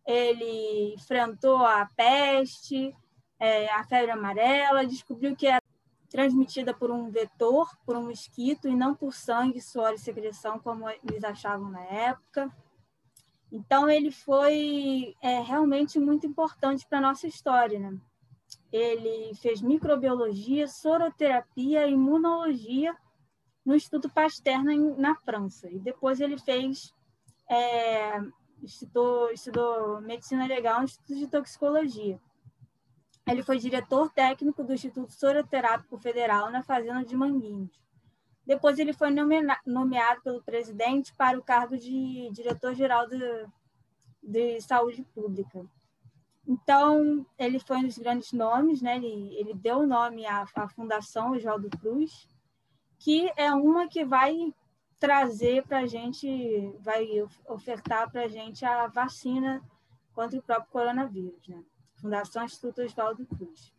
[0.06, 2.94] Ele enfrentou a peste,
[3.38, 5.62] é, a febre amarela, descobriu que era
[6.08, 10.88] transmitida por um vetor, por um mosquito, e não por sangue, suor e secreção, como
[10.88, 12.54] eles achavam na época.
[13.50, 17.78] Então, ele foi é, realmente muito importante para a nossa história.
[17.78, 17.98] Né?
[18.72, 22.96] Ele fez microbiologia, soroterapia imunologia
[23.64, 25.68] no Instituto Pasteur na, na França.
[25.68, 26.92] E depois ele fez,
[27.50, 28.20] é,
[28.62, 32.20] estudou, estudou medicina legal no Instituto de Toxicologia.
[33.26, 37.82] Ele foi diretor técnico do Instituto Soroterápico Federal na Fazenda de Manguinhos.
[38.46, 39.08] Depois ele foi
[39.66, 43.46] nomeado pelo presidente para o cargo de diretor-geral de,
[44.22, 45.64] de saúde pública.
[46.46, 48.96] Então, ele foi um dos grandes nomes, né?
[48.96, 52.28] ele, ele deu o nome à, à Fundação Oswaldo Cruz,
[52.98, 54.52] que é uma que vai
[55.00, 57.06] trazer para a gente, vai
[57.46, 59.62] ofertar para a gente a vacina
[60.14, 61.48] contra o próprio coronavírus.
[61.48, 61.62] Né?
[62.04, 63.72] Fundação Instituto Oswaldo Cruz.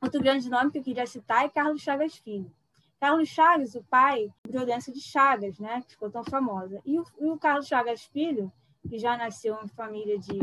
[0.00, 2.54] Outro grande nome que eu queria citar é Carlos Chagas Filho.
[3.00, 6.80] Carlos Chagas, o pai, violência de Chagas, né, que ficou tão famosa.
[6.86, 8.52] E o, e o, Carlos Chagas Filho,
[8.88, 10.38] que já nasceu em família de,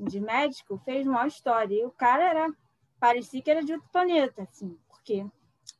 [0.00, 1.74] de médico, fez uma história.
[1.74, 2.50] E o cara era,
[2.98, 5.26] parecia que era de outro planeta, assim, porque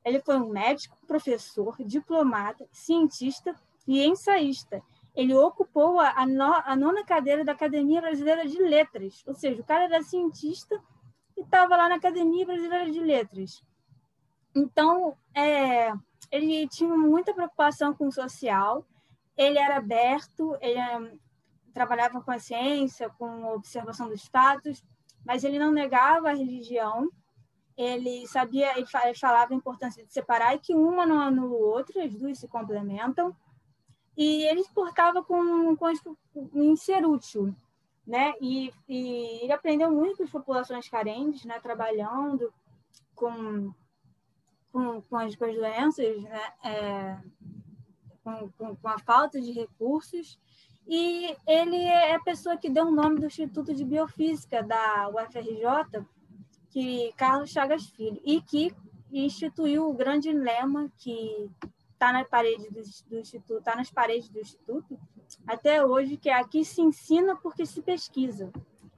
[0.05, 3.57] ele foi um médico, professor, diplomata, cientista
[3.89, 4.83] e ensaísta.
[5.17, 9.63] Ele ocupou a, a, no, a nona cadeira da Academia Brasileira de Letras, ou seja,
[9.63, 10.79] o cara era cientista
[11.37, 13.65] e estava lá na Academia Brasileira de Letras.
[14.55, 15.91] Então, é,
[16.31, 18.87] ele tinha muita preocupação com o social,
[19.37, 21.13] ele era aberto, ele é,
[21.73, 24.85] trabalhava com a ciência, com a observação dos fatos,
[25.25, 27.11] mas ele não negava a religião,
[27.77, 32.01] ele sabia, ele falava a importância de separar e que uma não anula o outro,
[32.01, 33.37] as duas se complementam,
[34.17, 35.93] e ele se portava com, com
[36.55, 37.55] em ser útil,
[38.07, 38.35] né?
[38.41, 41.61] E, e ele aprendeu muito com as populações carentes, né?
[41.61, 42.53] Trabalhando
[43.15, 43.73] com
[44.73, 46.53] com, com, as, com as doenças, né?
[46.63, 47.19] É,
[48.23, 50.39] com, com, com, a falta de recursos.
[50.87, 56.05] E ele é a pessoa que deu o nome do Instituto de Biofísica da UFRJ,
[56.71, 58.75] que Carlos Chagas Filho, e que
[59.11, 61.51] instituiu o grande lema que
[61.97, 64.99] está na parede do, do instituto, está nas paredes do instituto
[65.47, 68.53] até hoje, que é aqui se ensina porque se pesquisa.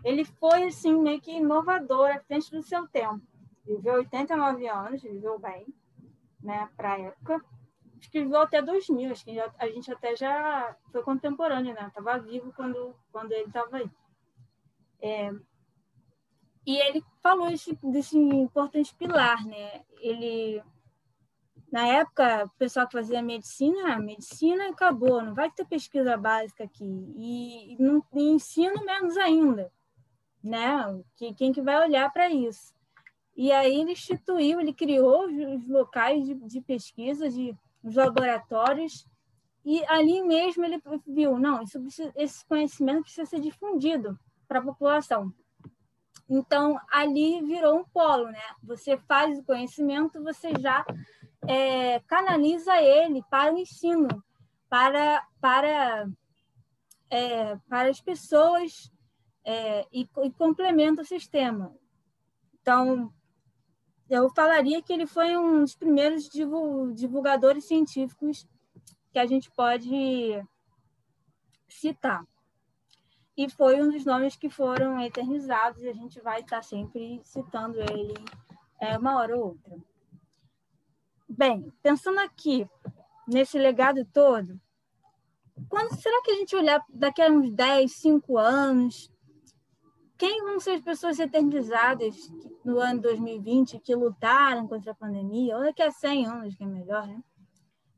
[0.04, 3.22] Ele foi assim meio que inovador à frente do seu tempo
[3.68, 5.66] viveu 89 anos, viveu bem,
[6.42, 7.44] né, para a época.
[7.98, 11.88] Acho que viveu até 2000, acho que a gente até já foi contemporâneo, né?
[11.88, 13.90] Estava vivo quando, quando ele estava aí.
[15.00, 15.32] É,
[16.64, 19.84] e ele falou esse, desse importante pilar, né?
[20.00, 20.62] Ele,
[21.70, 26.64] na época, o pessoal que fazia medicina, a medicina acabou, não vai ter pesquisa básica
[26.64, 26.84] aqui.
[27.16, 29.70] E, no, e ensino menos ainda,
[30.42, 31.02] né?
[31.16, 32.72] Que, quem que vai olhar para isso?
[33.36, 37.54] E aí ele instituiu, ele criou os locais de, de pesquisa, de,
[37.84, 39.06] os laboratórios,
[39.64, 45.32] e ali mesmo ele viu, não, precisa, esse conhecimento precisa ser difundido para a população.
[46.28, 48.42] Então, ali virou um polo, né?
[48.62, 50.84] Você faz o conhecimento, você já
[51.46, 54.08] é, canaliza ele para o ensino,
[54.68, 56.08] para, para,
[57.10, 58.90] é, para as pessoas
[59.44, 61.74] é, e, e complementa o sistema.
[62.60, 63.12] Então,
[64.10, 66.28] eu falaria que ele foi um dos primeiros
[66.94, 68.46] divulgadores científicos
[69.12, 70.42] que a gente pode
[71.68, 72.24] citar.
[73.36, 77.80] E foi um dos nomes que foram eternizados e a gente vai estar sempre citando
[77.80, 78.14] ele
[78.80, 79.76] é, uma hora ou outra.
[81.28, 82.66] Bem, pensando aqui
[83.26, 84.58] nesse legado todo,
[85.68, 89.10] quando será que a gente olhar daqui a uns 10, 5 anos,
[90.16, 92.16] quem vão ser as pessoas eternizadas
[92.64, 96.66] no ano 2020 que lutaram contra a pandemia, ou daqui a 100 anos, que é
[96.66, 97.22] melhor, né?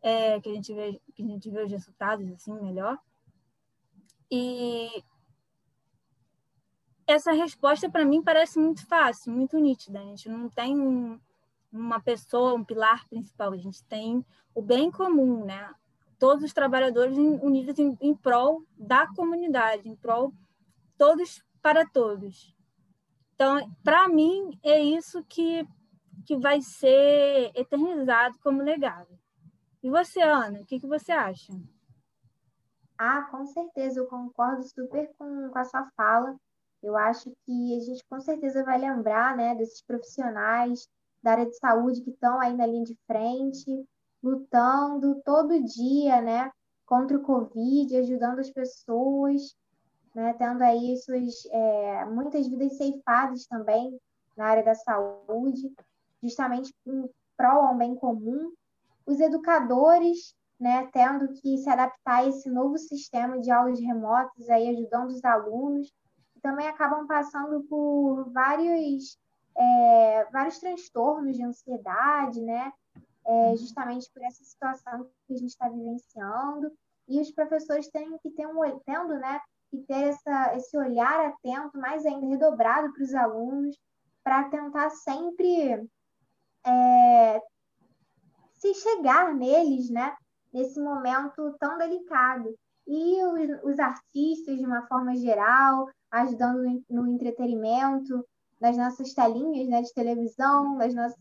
[0.03, 2.99] É, que, a gente vê, que a gente vê os resultados assim melhor.
[4.31, 5.05] E
[7.07, 10.01] essa resposta, para mim, parece muito fácil, muito nítida.
[10.01, 11.19] A gente não tem um,
[11.73, 15.73] uma pessoa, um pilar principal, a gente tem o bem comum, né?
[16.19, 20.35] Todos os trabalhadores unidos em, em prol da comunidade, em prol
[20.99, 22.55] todos para todos.
[23.35, 25.67] Então, para mim, é isso que,
[26.27, 29.19] que vai ser eternizado como legado.
[29.83, 31.53] E você, Ana, o que, que você acha?
[32.99, 36.37] Ah, com certeza, eu concordo super com, com a sua fala.
[36.83, 40.87] Eu acho que a gente com certeza vai lembrar, né, desses profissionais
[41.23, 43.87] da área de saúde que estão aí na linha de frente,
[44.23, 46.51] lutando todo dia, né,
[46.87, 49.57] contra o Covid, ajudando as pessoas,
[50.15, 53.99] né, tendo aí suas é, muitas vidas ceifadas também
[54.37, 55.73] na área da saúde,
[56.23, 58.53] justamente em prol ao bem comum.
[59.07, 64.69] Os educadores, né, tendo que se adaptar a esse novo sistema de aulas remotas, aí
[64.69, 65.93] ajudando os alunos
[66.43, 69.19] também acabam passando por vários,
[69.57, 72.73] é, vários transtornos de ansiedade, né?
[73.27, 76.73] É, justamente por essa situação que a gente está vivenciando.
[77.09, 79.41] E os professores têm que ter um tendo, né,
[79.71, 83.77] que ter essa, esse olhar atento, mais ainda redobrado para os alunos,
[84.23, 85.89] para tentar sempre
[86.65, 87.43] é,
[88.55, 90.15] se chegar neles, né,
[90.53, 92.55] nesse momento tão delicado.
[92.87, 98.25] E os, os artistas, de uma forma geral, ajudando no entretenimento,
[98.61, 101.19] nas nossas telinhas né, de televisão, nas nossas,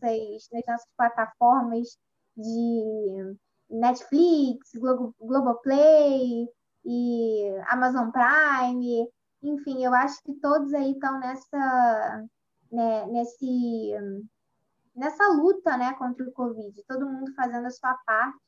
[0.52, 1.98] nas nossas plataformas
[2.36, 3.36] de
[3.70, 6.48] Netflix, Globo, Globoplay
[6.84, 9.08] e Amazon Prime.
[9.42, 12.24] Enfim, eu acho que todos aí estão nessa,
[12.70, 13.94] né, nesse,
[14.94, 18.38] nessa luta né, contra o Covid, todo mundo fazendo a sua parte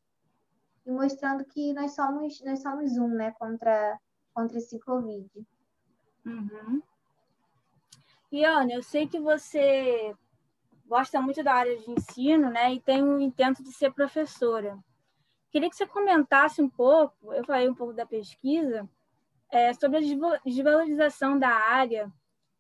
[0.85, 3.99] e mostrando que nós somos, nós somos um né, contra,
[4.35, 5.31] contra esse Covid.
[6.27, 6.83] Uhum.
[8.33, 10.17] E, eu sei que você
[10.87, 12.73] gosta muito da área de ensino, né?
[12.73, 14.79] E tem o intento de ser professora.
[15.51, 18.89] Queria que você comentasse um pouco, eu falei um pouco da pesquisa,
[19.51, 22.11] é, sobre a desvalorização da área,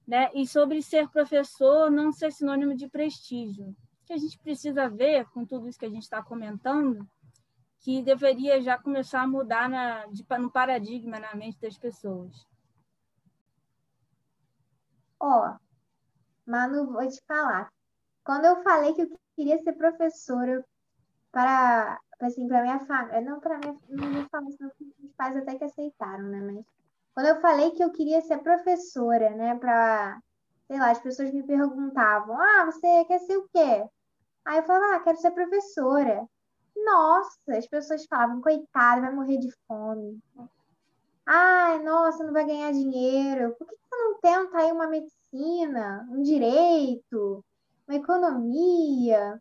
[0.06, 0.30] né?
[0.34, 3.74] E sobre ser professor não ser sinônimo de prestígio.
[4.04, 7.08] Que a gente precisa ver, com tudo isso que a gente está comentando,
[7.80, 12.46] que deveria já começar a mudar na, de, no paradigma na mente das pessoas.
[15.22, 15.56] Ó,
[16.46, 17.72] Manu, vou te falar.
[18.24, 20.64] Quando eu falei que eu queria ser professora
[21.30, 24.72] para, assim, para minha família, não para minha, minha família, senão
[25.04, 26.40] os pais até que aceitaram, né?
[26.40, 26.66] Mas
[27.14, 30.20] quando eu falei que eu queria ser professora, né, para,
[30.66, 33.86] sei lá, as pessoas me perguntavam: "Ah, você quer ser o quê?"
[34.44, 36.26] Aí eu falava: "Ah, quero ser professora."
[36.76, 40.20] Nossa, as pessoas falavam: "Coitada, vai morrer de fome."
[41.26, 43.54] Ai, nossa, não vai ganhar dinheiro.
[43.56, 47.44] Por que você não tenta aí uma medicina, um direito,
[47.86, 49.40] uma economia?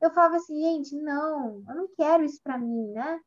[0.00, 3.20] Eu falava assim, gente, não, eu não quero isso para mim, né?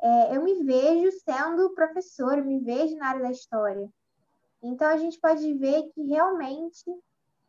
[0.00, 3.88] É, eu me vejo sendo professor, eu me vejo na área da história.
[4.62, 6.84] Então a gente pode ver que realmente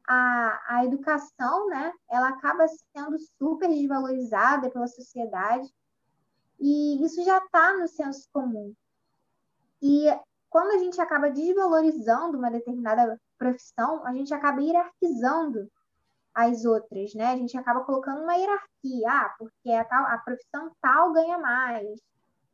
[0.08, 2.66] a, a educação, né, ela acaba
[2.96, 5.68] sendo super desvalorizada pela sociedade
[6.60, 8.74] e isso já está no senso comum.
[9.82, 10.05] E
[10.49, 15.69] quando a gente acaba desvalorizando uma determinada profissão, a gente acaba hierarquizando
[16.34, 17.28] as outras, né?
[17.28, 21.99] A gente acaba colocando uma hierarquia, ah, porque a, tal, a profissão tal ganha mais,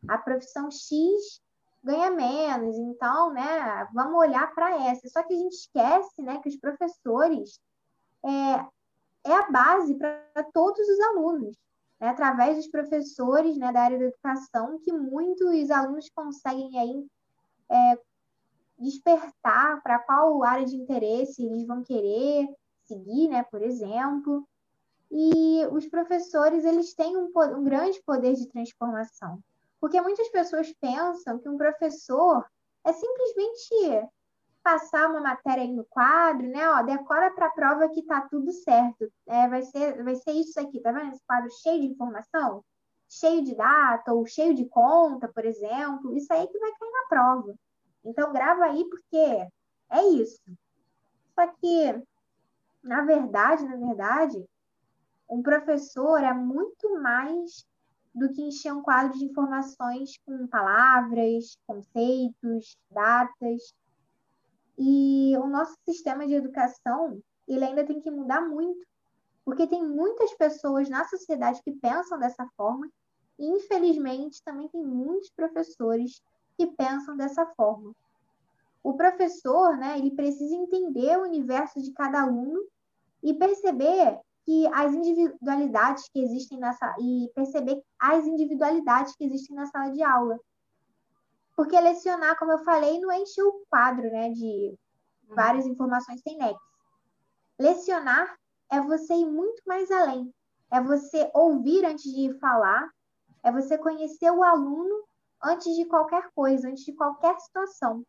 [0.07, 1.41] a profissão X
[1.83, 5.07] ganha menos, então, né, vamos olhar para essa.
[5.09, 7.59] Só que a gente esquece, né, que os professores
[8.25, 11.57] é, é a base para todos os alunos.
[11.99, 17.07] É através dos professores né, da área da educação que muitos alunos conseguem aí
[17.69, 17.99] é,
[18.77, 22.49] despertar para qual área de interesse eles vão querer
[22.83, 24.47] seguir, né, por exemplo.
[25.09, 29.39] E os professores, eles têm um, um grande poder de transformação.
[29.79, 32.45] Porque muitas pessoas pensam que um professor
[32.83, 34.09] é simplesmente
[34.63, 36.67] passar uma matéria aí no quadro, né?
[36.69, 39.11] Ó, decora para a prova que tá tudo certo.
[39.27, 41.11] É, vai ser, vai ser isso aqui, tá vendo?
[41.11, 42.63] Esse quadro cheio de informação,
[43.09, 46.15] cheio de data ou cheio de conta, por exemplo.
[46.15, 47.55] Isso aí que vai cair na prova.
[48.05, 50.41] Então, grava aí porque é isso.
[51.35, 52.01] Só que,
[52.81, 54.45] na verdade, na verdade,
[55.29, 57.65] um professor é muito mais
[58.13, 63.73] do que encher um quadro de informações com palavras, conceitos, datas.
[64.77, 68.85] E o nosso sistema de educação, ele ainda tem que mudar muito,
[69.45, 72.89] porque tem muitas pessoas na sociedade que pensam dessa forma,
[73.37, 76.21] e infelizmente também tem muitos professores
[76.57, 77.93] que pensam dessa forma.
[78.83, 82.59] O professor, né, ele precisa entender o universo de cada aluno
[83.21, 89.65] e perceber que as individualidades que existem nessa e perceber as individualidades que existem na
[89.67, 90.37] sala de aula.
[91.55, 94.75] Porque lecionar, como eu falei, não é encher o quadro, né, de
[95.27, 96.59] várias informações sem nexo.
[97.59, 98.37] Lecionar
[98.71, 100.33] é você ir muito mais além.
[100.71, 102.89] É você ouvir antes de falar,
[103.43, 105.03] é você conhecer o aluno
[105.43, 108.03] antes de qualquer coisa, antes de qualquer situação.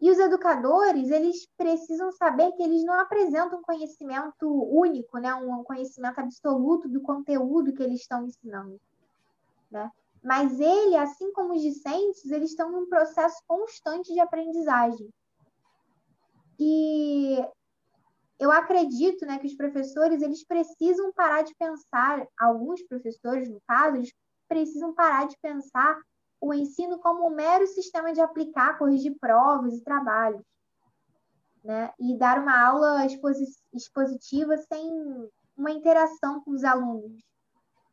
[0.00, 5.34] E os educadores, eles precisam saber que eles não apresentam conhecimento único, né?
[5.34, 8.80] um conhecimento absoluto do conteúdo que eles estão ensinando.
[9.70, 9.90] Né?
[10.24, 15.06] Mas ele, assim como os discentes, eles estão num processo constante de aprendizagem.
[16.58, 17.46] E
[18.38, 23.96] eu acredito né, que os professores eles precisam parar de pensar, alguns professores, no caso,
[23.96, 24.14] eles
[24.48, 26.00] precisam parar de pensar
[26.40, 30.42] o ensino como um mero sistema de aplicar, corrigir provas e trabalhos,
[31.62, 31.92] né?
[31.98, 33.06] E dar uma aula
[33.74, 37.22] expositiva sem uma interação com os alunos.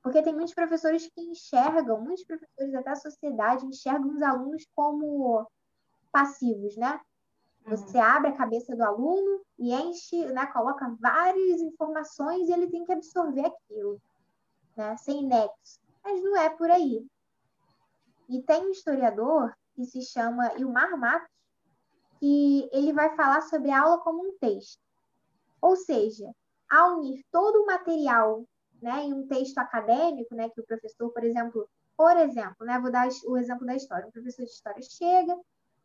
[0.01, 5.47] Porque tem muitos professores que enxergam, muitos professores até a sociedade enxergam os alunos como
[6.11, 6.99] passivos, né?
[7.65, 8.03] Você uhum.
[8.03, 12.91] abre a cabeça do aluno e enche, né, coloca várias informações e ele tem que
[12.91, 14.01] absorver aquilo,
[14.75, 15.79] né, sem nexo.
[16.03, 17.05] Mas não é por aí.
[18.27, 21.29] E tem um historiador que se chama Ilmar Matos,
[22.19, 24.81] que ele vai falar sobre a aula como um texto.
[25.61, 26.31] Ou seja,
[26.69, 28.43] ao unir todo o material
[28.81, 32.91] né, em um texto acadêmico, né, que o professor, por exemplo, por exemplo, né, vou
[32.91, 34.07] dar o exemplo da história.
[34.07, 35.37] O professor de história chega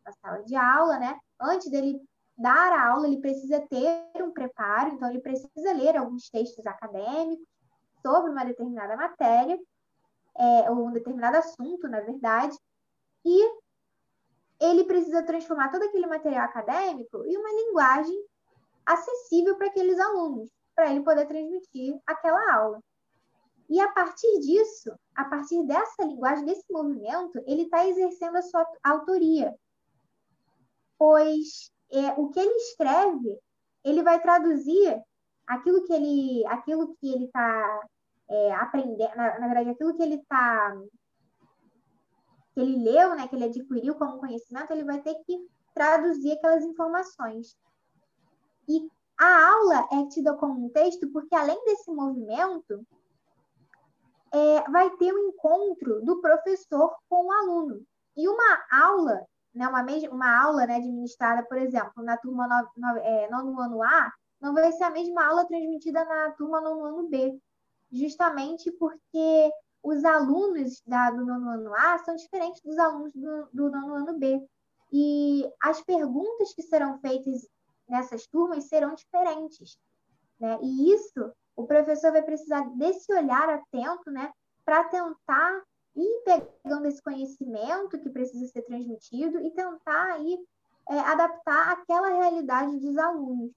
[0.04, 1.18] na sala de aula, né?
[1.40, 2.00] Antes dele
[2.38, 7.46] dar a aula, ele precisa ter um preparo, então ele precisa ler alguns textos acadêmicos
[8.02, 9.58] sobre uma determinada matéria
[10.38, 12.56] é, ou um determinado assunto, na verdade,
[13.24, 13.58] e
[14.60, 18.16] ele precisa transformar todo aquele material acadêmico em uma linguagem
[18.84, 22.80] acessível para aqueles alunos, para ele poder transmitir aquela aula.
[23.68, 28.64] E a partir disso, a partir dessa linguagem, desse movimento, ele está exercendo a sua
[28.84, 29.52] autoria.
[30.96, 33.38] Pois é, o que ele escreve,
[33.82, 35.02] ele vai traduzir
[35.46, 37.88] aquilo que ele aquilo que ele está
[38.28, 40.76] é, aprender, na, na, verdade, aquilo que ele está
[42.54, 46.64] que ele leu, né, que ele adquiriu como conhecimento, ele vai ter que traduzir aquelas
[46.64, 47.54] informações.
[48.66, 48.88] E
[49.18, 52.86] a aula é tida como um texto porque, além desse movimento,
[54.32, 57.82] é, vai ter um encontro do professor com o aluno.
[58.16, 62.98] E uma aula, né, uma, uma aula né, administrada, por exemplo, na turma no, no,
[62.98, 67.08] é, nono ano A, não vai ser a mesma aula transmitida na turma nono ano
[67.08, 67.38] B
[67.90, 69.50] justamente porque
[69.82, 74.18] os alunos da, do nono ano A são diferentes dos alunos do, do nono ano
[74.18, 74.44] B.
[74.92, 77.46] E as perguntas que serão feitas
[77.88, 79.78] nessas turmas serão diferentes.
[80.38, 80.58] Né?
[80.62, 84.32] E isso, o professor vai precisar desse olhar atento né,
[84.64, 85.62] para tentar
[85.94, 90.38] ir pegando esse conhecimento que precisa ser transmitido e tentar aí,
[90.90, 93.50] é, adaptar aquela realidade dos alunos.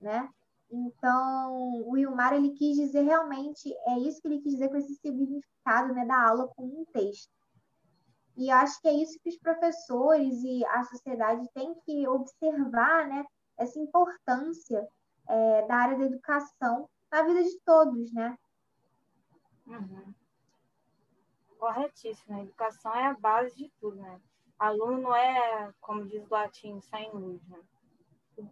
[0.00, 0.28] Né?
[0.70, 4.94] Então, o Wilmar ele quis dizer realmente, é isso que ele quis dizer com esse
[4.96, 7.30] significado né, da aula como um texto.
[8.36, 13.24] E acho que é isso que os professores e a sociedade têm que observar, né,
[13.60, 14.88] essa importância
[15.28, 18.36] é, da área da educação na vida de todos, né?
[19.66, 20.14] Uhum.
[21.58, 22.36] Corretíssimo.
[22.36, 24.20] A educação é a base de tudo, né?
[24.58, 27.58] Aluno não é, como diz o latim, sem luz, né?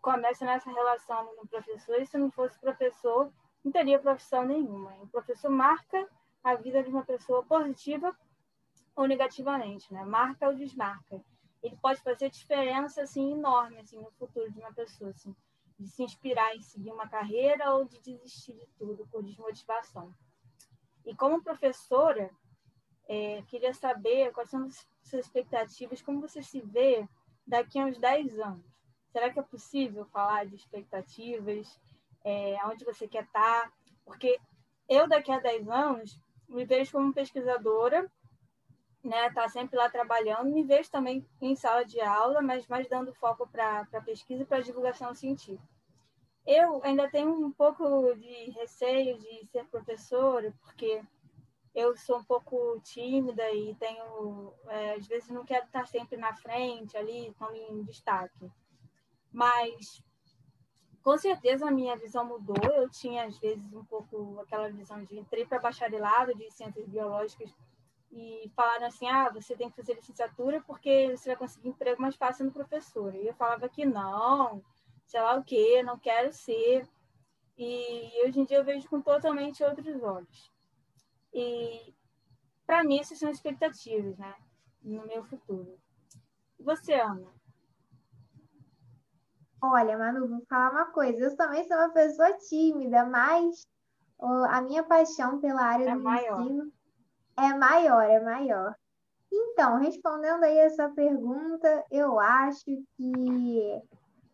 [0.02, 3.32] começa nessa relação com o professor, e se não fosse professor,
[3.64, 4.92] não teria profissão nenhuma.
[5.00, 6.06] o professor marca
[6.44, 8.14] a vida de uma pessoa positiva
[8.94, 10.04] ou negativamente, né?
[10.04, 11.24] Marca ou desmarca.
[11.62, 15.34] Ele pode fazer diferença assim enorme assim no futuro de uma pessoa, assim,
[15.78, 20.14] de se inspirar em seguir uma carreira ou de desistir de tudo por desmotivação.
[21.04, 22.30] E como professora,
[23.08, 27.08] é, queria saber quais são as suas expectativas, como você se vê
[27.46, 28.66] daqui a uns 10 anos.
[29.10, 31.80] Será que é possível falar de expectativas?
[32.22, 33.72] É, onde você quer estar?
[34.04, 34.38] Porque
[34.88, 38.10] eu, daqui a 10 anos, me vejo como pesquisadora,
[39.02, 39.30] né?
[39.30, 43.48] Tá sempre lá trabalhando, me vejo também em sala de aula, mas mais dando foco
[43.48, 45.66] para pesquisa e para divulgação científica.
[46.46, 51.02] Eu ainda tenho um pouco de receio de ser professora, porque
[51.74, 56.34] eu sou um pouco tímida e tenho, é, às vezes, não quero estar sempre na
[56.34, 58.50] frente, ali, tão em destaque.
[59.30, 60.02] Mas,
[61.02, 62.56] com certeza, a minha visão mudou.
[62.72, 67.54] Eu tinha, às vezes, um pouco aquela visão de entrei para bacharelado de ciências biológicas
[68.10, 72.16] e falaram assim: ah, você tem que fazer licenciatura porque você vai conseguir emprego mais
[72.16, 73.14] fácil no professor.
[73.14, 74.62] E eu falava que não,
[75.04, 76.88] sei lá o quê, não quero ser.
[77.56, 80.52] E hoje em dia eu vejo com totalmente outros olhos.
[81.32, 81.94] E
[82.66, 84.34] para mim essas são expectativas, né,
[84.82, 85.78] no meu futuro.
[86.60, 87.32] Você, Ana?
[89.60, 91.24] Olha, Manu, vou falar uma coisa.
[91.24, 93.66] Eu também sou uma pessoa tímida, mas
[94.50, 96.40] a minha paixão pela área é do maior.
[96.42, 96.72] ensino
[97.38, 98.74] é maior, é maior.
[99.30, 102.64] Então, respondendo aí essa pergunta, eu acho
[102.96, 103.82] que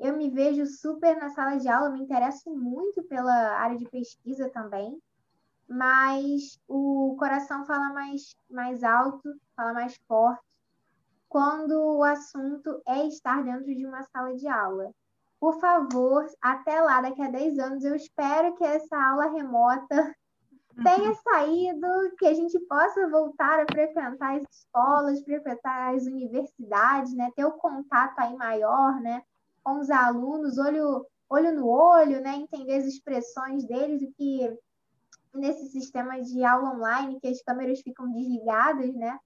[0.00, 4.48] eu me vejo super na sala de aula, me interesso muito pela área de pesquisa
[4.50, 4.98] também,
[5.68, 10.42] mas o coração fala mais, mais alto, fala mais forte,
[11.28, 14.92] quando o assunto é estar dentro de uma sala de aula.
[15.40, 20.14] Por favor, até lá, daqui a 10 anos, eu espero que essa aula remota
[20.82, 21.14] tenha uhum.
[21.14, 21.86] saído,
[22.18, 27.30] que a gente possa voltar a frequentar as escolas, frequentar as universidades, né?
[27.36, 29.22] Ter o contato aí maior, né?
[29.62, 32.34] Com os alunos, olho, olho no olho, né?
[32.36, 34.58] Entender as expressões deles, o que
[35.34, 39.18] nesse sistema de aula online, que as câmeras ficam desligadas, né?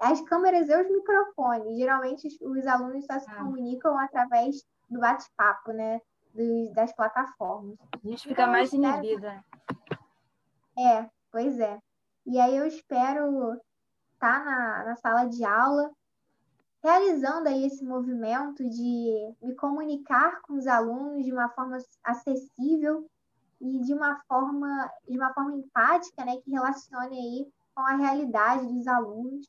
[0.00, 1.76] As câmeras e os microfones.
[1.76, 3.36] Geralmente os, os alunos só se ah.
[3.36, 6.00] comunicam através do bate-papo, né?
[6.34, 7.76] Dos, das plataformas.
[7.92, 9.42] A gente fica então, mais espero...
[10.78, 11.78] É, pois é.
[12.26, 13.54] E aí eu espero
[14.14, 15.90] estar tá na, na sala de aula,
[16.82, 23.08] realizando aí esse movimento de me comunicar com os alunos de uma forma acessível
[23.60, 28.66] e de uma forma, de uma forma empática, né, que relacione aí com a realidade
[28.66, 29.48] dos alunos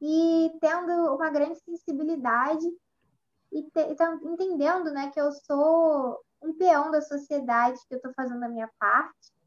[0.00, 2.66] e tendo uma grande sensibilidade
[3.52, 8.42] e, te, entendendo, né, que eu sou um peão da sociedade, que eu estou fazendo
[8.44, 9.39] a minha parte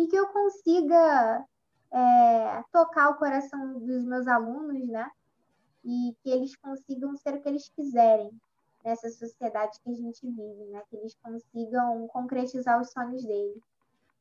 [0.00, 1.44] e que eu consiga
[1.90, 5.10] é, tocar o coração dos meus alunos, né?
[5.84, 8.30] E que eles consigam ser o que eles quiserem
[8.82, 10.82] nessa sociedade que a gente vive, né?
[10.88, 13.62] Que eles consigam concretizar os sonhos deles.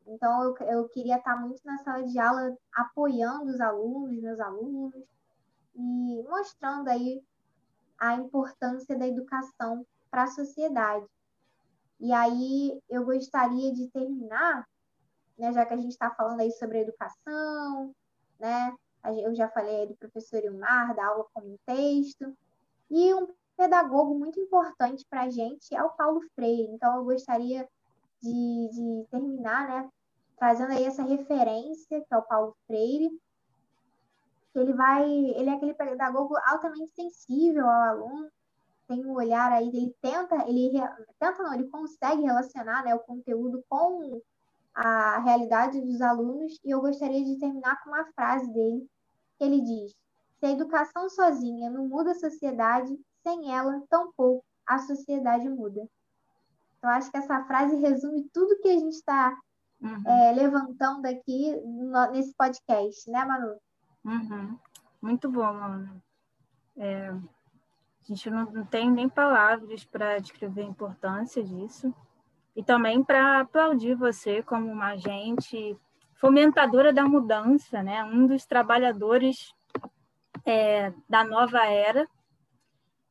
[0.06, 5.02] Então, eu, eu queria estar muito na sala de aula apoiando os alunos, meus alunos,
[5.76, 7.24] e mostrando aí
[7.98, 11.06] a importância da educação para a sociedade.
[12.02, 14.68] E aí, eu gostaria de terminar
[15.40, 17.94] né, já que a gente está falando aí sobre educação,
[18.40, 18.74] né?
[19.24, 22.36] Eu já falei aí do professor Ilmar, da aula como texto.
[22.92, 26.72] E um pedagogo muito importante para a gente é o Paulo Freire.
[26.74, 27.68] Então, eu gostaria
[28.22, 29.90] de, de terminar, né,
[30.38, 33.10] trazendo aí essa referência, que é o Paulo Freire,
[34.56, 38.30] ele vai, ele é aquele pedagogo altamente sensível ao aluno,
[38.88, 40.72] tem um olhar aí, ele tenta, ele
[41.20, 44.22] tenta não, ele consegue relacionar, né, o conteúdo com
[44.80, 48.90] a realidade dos alunos e eu gostaria de terminar com uma frase dele,
[49.38, 49.92] que ele diz:
[50.40, 55.86] Se a educação sozinha não muda a sociedade, sem ela, tampouco a sociedade muda.
[56.82, 59.38] Eu acho que essa frase resume tudo que a gente está
[59.82, 60.04] uhum.
[60.08, 63.58] é, levantando aqui no, nesse podcast, né, Manu?
[64.06, 64.58] Uhum.
[65.02, 66.02] Muito bom, Manu.
[66.78, 67.20] É, a
[68.06, 71.94] gente não, não tem nem palavras para descrever a importância disso
[72.56, 75.78] e também para aplaudir você como uma agente
[76.16, 78.04] fomentadora da mudança, né?
[78.04, 79.54] um dos trabalhadores
[80.46, 82.08] é, da nova era.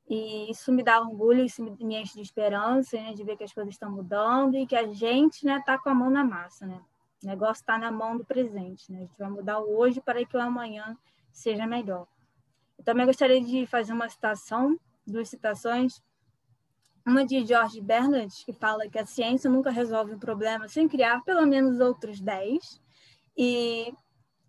[0.06, 3.12] E isso me dá orgulho, isso me enche de esperança, né?
[3.12, 5.90] de ver que as coisas estão mudando e que a gente está né, tá com
[5.90, 6.66] a mão na massa.
[6.66, 6.80] Né?
[7.22, 8.90] O negócio está na mão do presente.
[8.90, 8.98] Né?
[8.98, 10.96] A gente vai mudar o hoje para que o amanhã
[11.30, 12.06] seja melhor.
[12.78, 16.02] Eu também gostaria de fazer uma citação, duas citações
[17.08, 21.22] uma de George Bernard, que fala que a ciência nunca resolve um problema sem criar
[21.24, 22.80] pelo menos outros 10.
[23.36, 23.92] E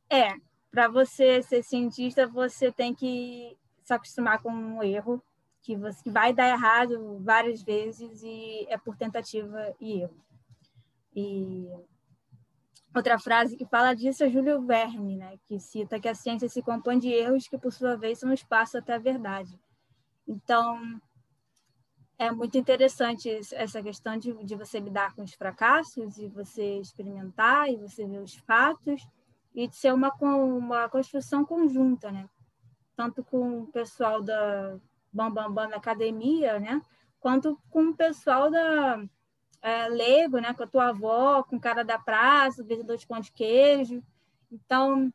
[0.09, 0.33] é,
[0.69, 5.23] para você ser cientista, você tem que se acostumar com um erro,
[5.61, 10.25] que, você, vai dar errado várias vezes e é por tentativa e erro.
[11.15, 11.67] E
[12.95, 16.61] outra frase que fala disso é Júlio Verne, né, que cita que a ciência se
[16.61, 19.59] compõe de erros que, por sua vez, são espaço até a verdade.
[20.27, 20.99] Então,
[22.19, 27.69] é muito interessante essa questão de, de você lidar com os fracassos e você experimentar
[27.69, 29.07] e você ver os fatos
[29.55, 32.29] e de ser uma, uma construção conjunta, né?
[32.93, 34.77] Tanto com o pessoal da
[35.13, 36.81] Bambambam Bam Bam na academia, né?
[37.21, 39.01] Quanto com o pessoal da
[39.61, 40.53] é, Lego, né?
[40.53, 44.03] Com a tua avó, com o cara da praça, o vendedor de pão de queijo.
[44.51, 45.09] Então,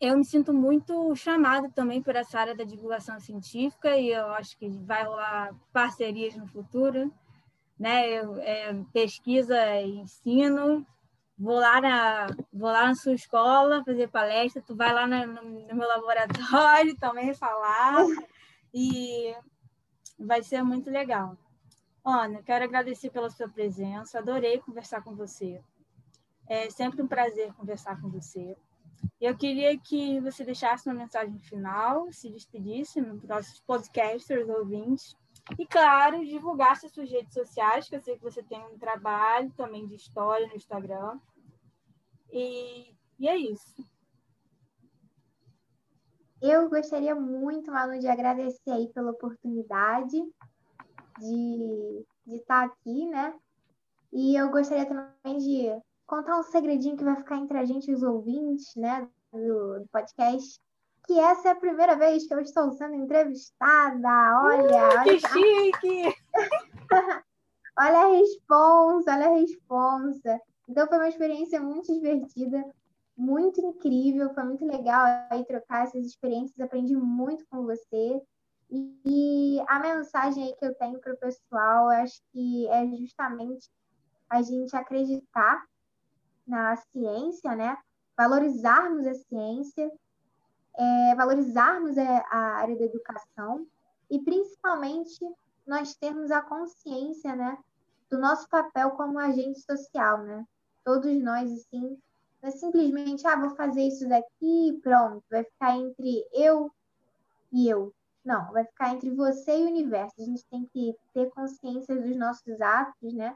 [0.00, 4.56] eu me sinto muito chamada também por essa área da divulgação científica e eu acho
[4.58, 7.12] que vai rolar parcerias no futuro,
[7.78, 8.08] né?
[8.10, 10.86] Eu, é, pesquisa e ensino,
[11.38, 15.74] vou lá na vou lá na sua escola fazer palestra, tu vai lá no, no
[15.74, 18.04] meu laboratório também falar
[18.74, 19.34] e
[20.18, 21.36] vai ser muito legal.
[22.04, 25.60] Ana, quero agradecer pela sua presença, adorei conversar com você.
[26.46, 28.56] É sempre um prazer conversar com você.
[29.20, 35.16] Eu queria que você deixasse uma mensagem final, se despedisse nos nossos podcasters ouvintes
[35.58, 39.50] e, claro, divulgasse as suas redes sociais, que eu sei que você tem um trabalho
[39.56, 41.18] também de história no Instagram.
[42.32, 43.84] E, e é isso.
[46.42, 50.20] Eu gostaria muito, Manu, de agradecer aí pela oportunidade
[51.18, 53.34] de, de estar aqui, né?
[54.12, 57.94] E eu gostaria também de contar um segredinho que vai ficar entre a gente e
[57.94, 60.60] os ouvintes, né, do, do podcast,
[61.06, 64.08] que essa é a primeira vez que eu estou sendo entrevistada.
[64.42, 66.16] Olha, uh, olha que chique!
[67.78, 70.40] olha a responsa, olha a responsa.
[70.68, 72.64] Então foi uma experiência muito divertida,
[73.16, 78.20] muito incrível, foi muito legal aí trocar essas experiências, aprendi muito com você.
[78.68, 83.70] E, a mensagem aí que eu tenho para o pessoal, eu acho que é justamente
[84.28, 85.64] a gente acreditar
[86.46, 87.76] na ciência, né?
[88.16, 89.90] Valorizarmos a ciência,
[90.76, 93.66] é, valorizarmos a área da educação
[94.10, 95.18] e principalmente
[95.66, 97.58] nós termos a consciência, né,
[98.08, 100.46] do nosso papel como agente social, né?
[100.84, 101.98] Todos nós assim,
[102.40, 106.70] não é simplesmente, ah, vou fazer isso daqui e pronto, vai ficar entre eu
[107.52, 107.92] e eu.
[108.24, 110.14] Não, vai ficar entre você e o universo.
[110.20, 113.34] A gente tem que ter consciência dos nossos atos, né?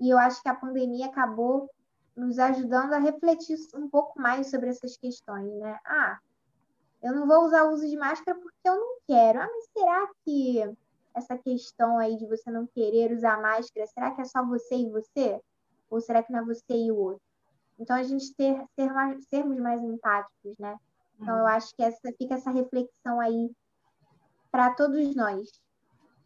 [0.00, 1.70] E eu acho que a pandemia acabou
[2.16, 5.78] nos ajudando a refletir um pouco mais sobre essas questões, né?
[5.84, 6.18] Ah,
[7.02, 9.40] eu não vou usar o uso de máscara porque eu não quero.
[9.40, 10.76] Ah, mas será que
[11.14, 14.90] essa questão aí de você não querer usar máscara, será que é só você e
[14.90, 15.40] você?
[15.90, 17.22] Ou será que não é você e o outro?
[17.78, 20.78] Então, a gente ter, ter mais, sermos mais empáticos, né?
[21.20, 21.48] Então, eu uhum.
[21.48, 23.50] acho que essa, fica essa reflexão aí
[24.50, 25.48] para todos nós.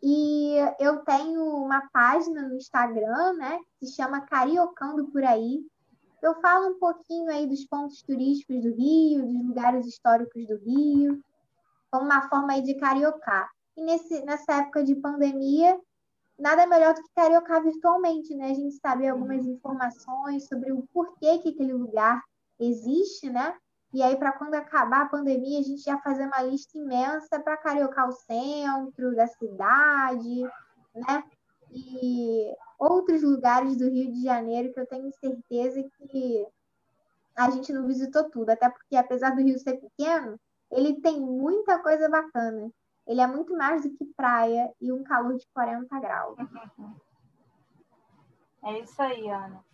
[0.03, 3.59] E eu tenho uma página no Instagram, né?
[3.79, 5.67] Que se chama Cariocando Por Aí
[6.23, 11.23] eu falo um pouquinho aí dos pontos turísticos do Rio, dos lugares históricos do Rio,
[11.91, 13.49] como uma forma aí de cariocar.
[13.77, 15.79] E nesse, nessa época de pandemia,
[16.39, 18.51] nada melhor do que cariocar virtualmente, né?
[18.51, 22.23] A gente sabe algumas informações sobre o porquê que aquele lugar
[22.59, 23.57] existe, né?
[23.93, 27.57] E aí, para quando acabar a pandemia, a gente já fazer uma lista imensa para
[27.57, 30.43] cariocar o centro da cidade,
[30.95, 31.25] né?
[31.71, 36.47] E outros lugares do Rio de Janeiro que eu tenho certeza que
[37.37, 40.39] a gente não visitou tudo, até porque apesar do Rio ser pequeno,
[40.71, 42.71] ele tem muita coisa bacana.
[43.07, 46.37] Ele é muito mais do que praia e um calor de 40 graus.
[48.61, 49.65] É isso aí, Ana.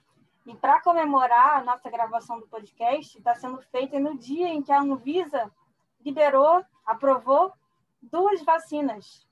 [0.47, 4.71] E para comemorar a nossa gravação do podcast, está sendo feita no dia em que
[4.71, 5.51] a Anvisa
[6.05, 7.51] liberou, aprovou
[8.03, 9.24] duas vacinas.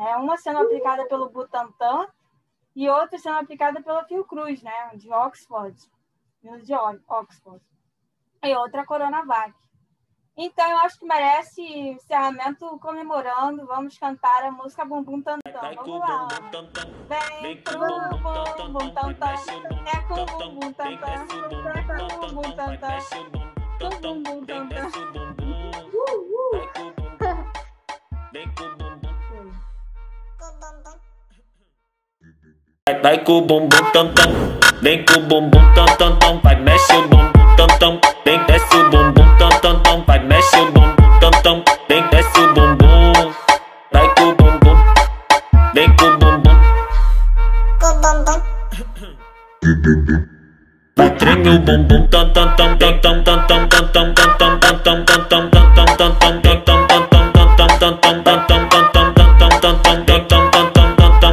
[0.00, 0.16] Né?
[0.16, 2.06] Uma sendo aplicada pelo Butantan
[2.74, 5.76] e outra sendo aplicada pela Fiocruz, né, de Oxford,
[6.42, 6.74] de
[7.06, 7.62] Oxford,
[8.42, 9.52] e outra Coronavac.
[10.38, 13.66] Então, eu acho que merece encerramento comemorando.
[13.66, 15.60] Vamos cantar a música Bumbum Tantão.
[15.74, 16.28] Vamos lá.
[17.42, 17.78] Vem pro
[18.56, 19.30] Bumbum Tantão.
[19.84, 21.10] É com Bumbum Tantão.
[21.10, 22.96] É com Bumbum Tantão.
[23.78, 24.90] Com Bumbum Tantão.
[28.32, 28.79] Vem com.
[33.02, 34.32] Vai com o bumbum tam tam,
[34.82, 38.76] vem com o bumbum tam tam tam, vai mexe o bumbum tam tam, vem desce
[38.76, 43.32] o bumbum tam tam tam, vai mexe o bumbum tam tam, vem desce o bumbum,
[43.92, 44.76] vai com o bumbum,
[45.74, 46.56] vem com o bumbum,
[47.80, 50.26] com o bumbum.
[50.96, 54.64] Vai treme o bumbum tam tam tam tam tam tam tam tam tam tam tam
[54.64, 55.80] tam tam tam tam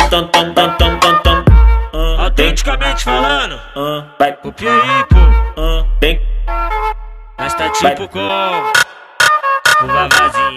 [0.10, 0.30] tam.
[2.20, 3.60] Autenticamente falando,
[4.20, 5.16] vai pro Pioripo.
[7.38, 10.57] mas tá tipo com o Vavazinho.